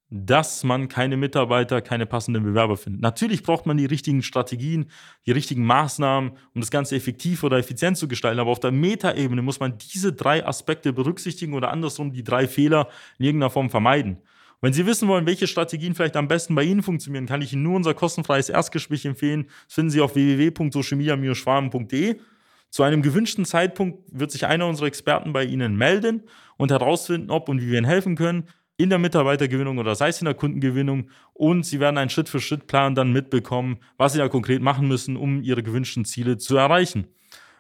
dass 0.09 0.63
man 0.63 0.89
keine 0.89 1.17
Mitarbeiter, 1.17 1.81
keine 1.81 2.05
passenden 2.05 2.43
Bewerber 2.43 2.77
findet. 2.77 3.01
Natürlich 3.01 3.41
braucht 3.41 3.65
man 3.65 3.77
die 3.77 3.85
richtigen 3.85 4.21
Strategien, 4.21 4.85
die 5.25 5.31
richtigen 5.31 5.65
Maßnahmen, 5.65 6.33
um 6.53 6.61
das 6.61 6.69
Ganze 6.69 6.95
effektiv 6.95 7.43
oder 7.43 7.57
effizient 7.57 7.97
zu 7.97 8.07
gestalten. 8.07 8.39
Aber 8.39 8.51
auf 8.51 8.59
der 8.59 8.71
Metaebene 8.71 9.41
muss 9.41 9.59
man 9.59 9.77
diese 9.79 10.13
drei 10.13 10.45
Aspekte 10.45 10.93
berücksichtigen 10.93 11.55
oder 11.55 11.71
andersrum 11.71 12.11
die 12.11 12.23
drei 12.23 12.47
Fehler 12.47 12.89
in 13.17 13.25
irgendeiner 13.25 13.49
Form 13.49 13.71
vermeiden. 13.71 14.17
Wenn 14.63 14.71
Sie 14.71 14.85
wissen 14.85 15.09
wollen, 15.09 15.25
welche 15.25 15.45
Strategien 15.45 15.93
vielleicht 15.93 16.15
am 16.15 16.29
besten 16.29 16.55
bei 16.55 16.63
Ihnen 16.63 16.83
funktionieren, 16.83 17.25
kann 17.25 17.41
ich 17.41 17.51
Ihnen 17.51 17.63
nur 17.63 17.75
unser 17.75 17.93
kostenfreies 17.93 18.47
Erstgespräch 18.47 19.03
empfehlen. 19.03 19.47
Das 19.65 19.73
finden 19.73 19.91
Sie 19.91 19.99
auf 19.99 20.15
www.socialmedia-schwaben.de. 20.15 22.15
Zu 22.69 22.83
einem 22.83 23.01
gewünschten 23.01 23.43
Zeitpunkt 23.43 23.99
wird 24.09 24.31
sich 24.31 24.45
einer 24.45 24.65
unserer 24.65 24.87
Experten 24.87 25.33
bei 25.33 25.43
Ihnen 25.43 25.75
melden 25.75 26.23
und 26.55 26.71
herausfinden, 26.71 27.29
ob 27.29 27.49
und 27.49 27.61
wie 27.61 27.71
wir 27.71 27.77
Ihnen 27.77 27.85
helfen 27.85 28.15
können 28.15 28.47
in 28.77 28.89
der 28.89 28.99
Mitarbeitergewinnung 28.99 29.79
oder 29.79 29.95
sei 29.95 30.07
es 30.07 30.21
in 30.21 30.25
der 30.25 30.33
Kundengewinnung 30.33 31.09
und 31.33 31.65
Sie 31.65 31.81
werden 31.81 31.97
einen 31.97 32.09
Schritt-für-Schritt-Plan 32.09 32.95
dann 32.95 33.11
mitbekommen, 33.11 33.79
was 33.97 34.13
Sie 34.13 34.19
da 34.19 34.29
konkret 34.29 34.61
machen 34.61 34.87
müssen, 34.87 35.17
um 35.17 35.43
Ihre 35.43 35.61
gewünschten 35.61 36.05
Ziele 36.05 36.37
zu 36.37 36.55
erreichen. 36.55 37.07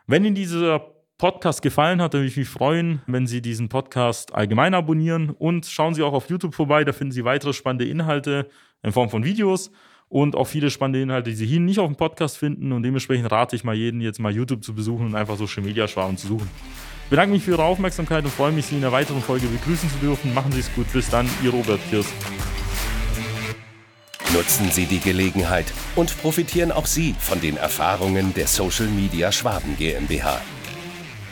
Wenn 0.07 0.23
Ihnen 0.23 0.35
dieser 0.35 0.92
Podcast 1.23 1.61
gefallen 1.61 2.01
hat, 2.01 2.11
würde 2.11 2.27
ich 2.27 2.35
mich 2.35 2.49
freuen, 2.49 3.01
wenn 3.07 3.27
Sie 3.27 3.41
diesen 3.41 3.69
Podcast 3.69 4.35
allgemein 4.35 4.73
abonnieren 4.73 5.29
und 5.29 5.65
schauen 5.65 5.93
Sie 5.93 6.03
auch 6.03 6.11
auf 6.11 6.29
YouTube 6.29 6.53
vorbei, 6.53 6.83
da 6.83 6.91
finden 6.91 7.13
Sie 7.13 7.23
weitere 7.23 7.53
spannende 7.53 7.85
Inhalte 7.85 8.49
in 8.81 8.91
Form 8.91 9.09
von 9.09 9.23
Videos 9.23 9.71
und 10.09 10.35
auch 10.35 10.47
viele 10.47 10.69
spannende 10.69 11.01
Inhalte, 11.01 11.29
die 11.29 11.37
Sie 11.37 11.45
hier 11.45 11.61
nicht 11.61 11.79
auf 11.79 11.87
dem 11.87 11.95
Podcast 11.95 12.37
finden 12.37 12.73
und 12.73 12.83
dementsprechend 12.83 13.31
rate 13.31 13.55
ich 13.55 13.63
mal 13.63 13.73
jeden 13.73 14.01
jetzt 14.01 14.19
mal 14.19 14.35
YouTube 14.35 14.65
zu 14.65 14.75
besuchen 14.75 15.05
und 15.05 15.15
einfach 15.15 15.37
Social 15.37 15.63
Media 15.63 15.87
Schwarm 15.87 16.17
zu 16.17 16.27
suchen. 16.27 16.49
Ich 17.05 17.09
bedanke 17.09 17.31
mich 17.31 17.43
für 17.43 17.51
Ihre 17.51 17.63
Aufmerksamkeit 17.63 18.25
und 18.25 18.31
freue 18.31 18.51
mich, 18.51 18.65
Sie 18.65 18.75
in 18.75 18.83
einer 18.83 18.91
weiteren 18.91 19.21
Folge 19.21 19.47
begrüßen 19.47 19.89
zu 19.91 19.99
dürfen. 19.99 20.33
Machen 20.33 20.51
Sie 20.51 20.59
es 20.59 20.75
gut. 20.75 20.91
Bis 20.91 21.09
dann, 21.09 21.29
Ihr 21.41 21.51
Robert 21.51 21.79
Kirs. 21.89 22.07
Nutzen 24.33 24.69
Sie 24.71 24.87
die 24.87 24.99
Gelegenheit 24.99 25.71
und 25.95 26.21
profitieren 26.21 26.73
auch 26.73 26.85
Sie 26.85 27.15
von 27.17 27.39
den 27.39 27.55
Erfahrungen 27.55 28.33
der 28.33 28.47
Social 28.47 28.87
Media 28.87 29.31
Schwaben 29.31 29.77
GmbH. 29.77 30.41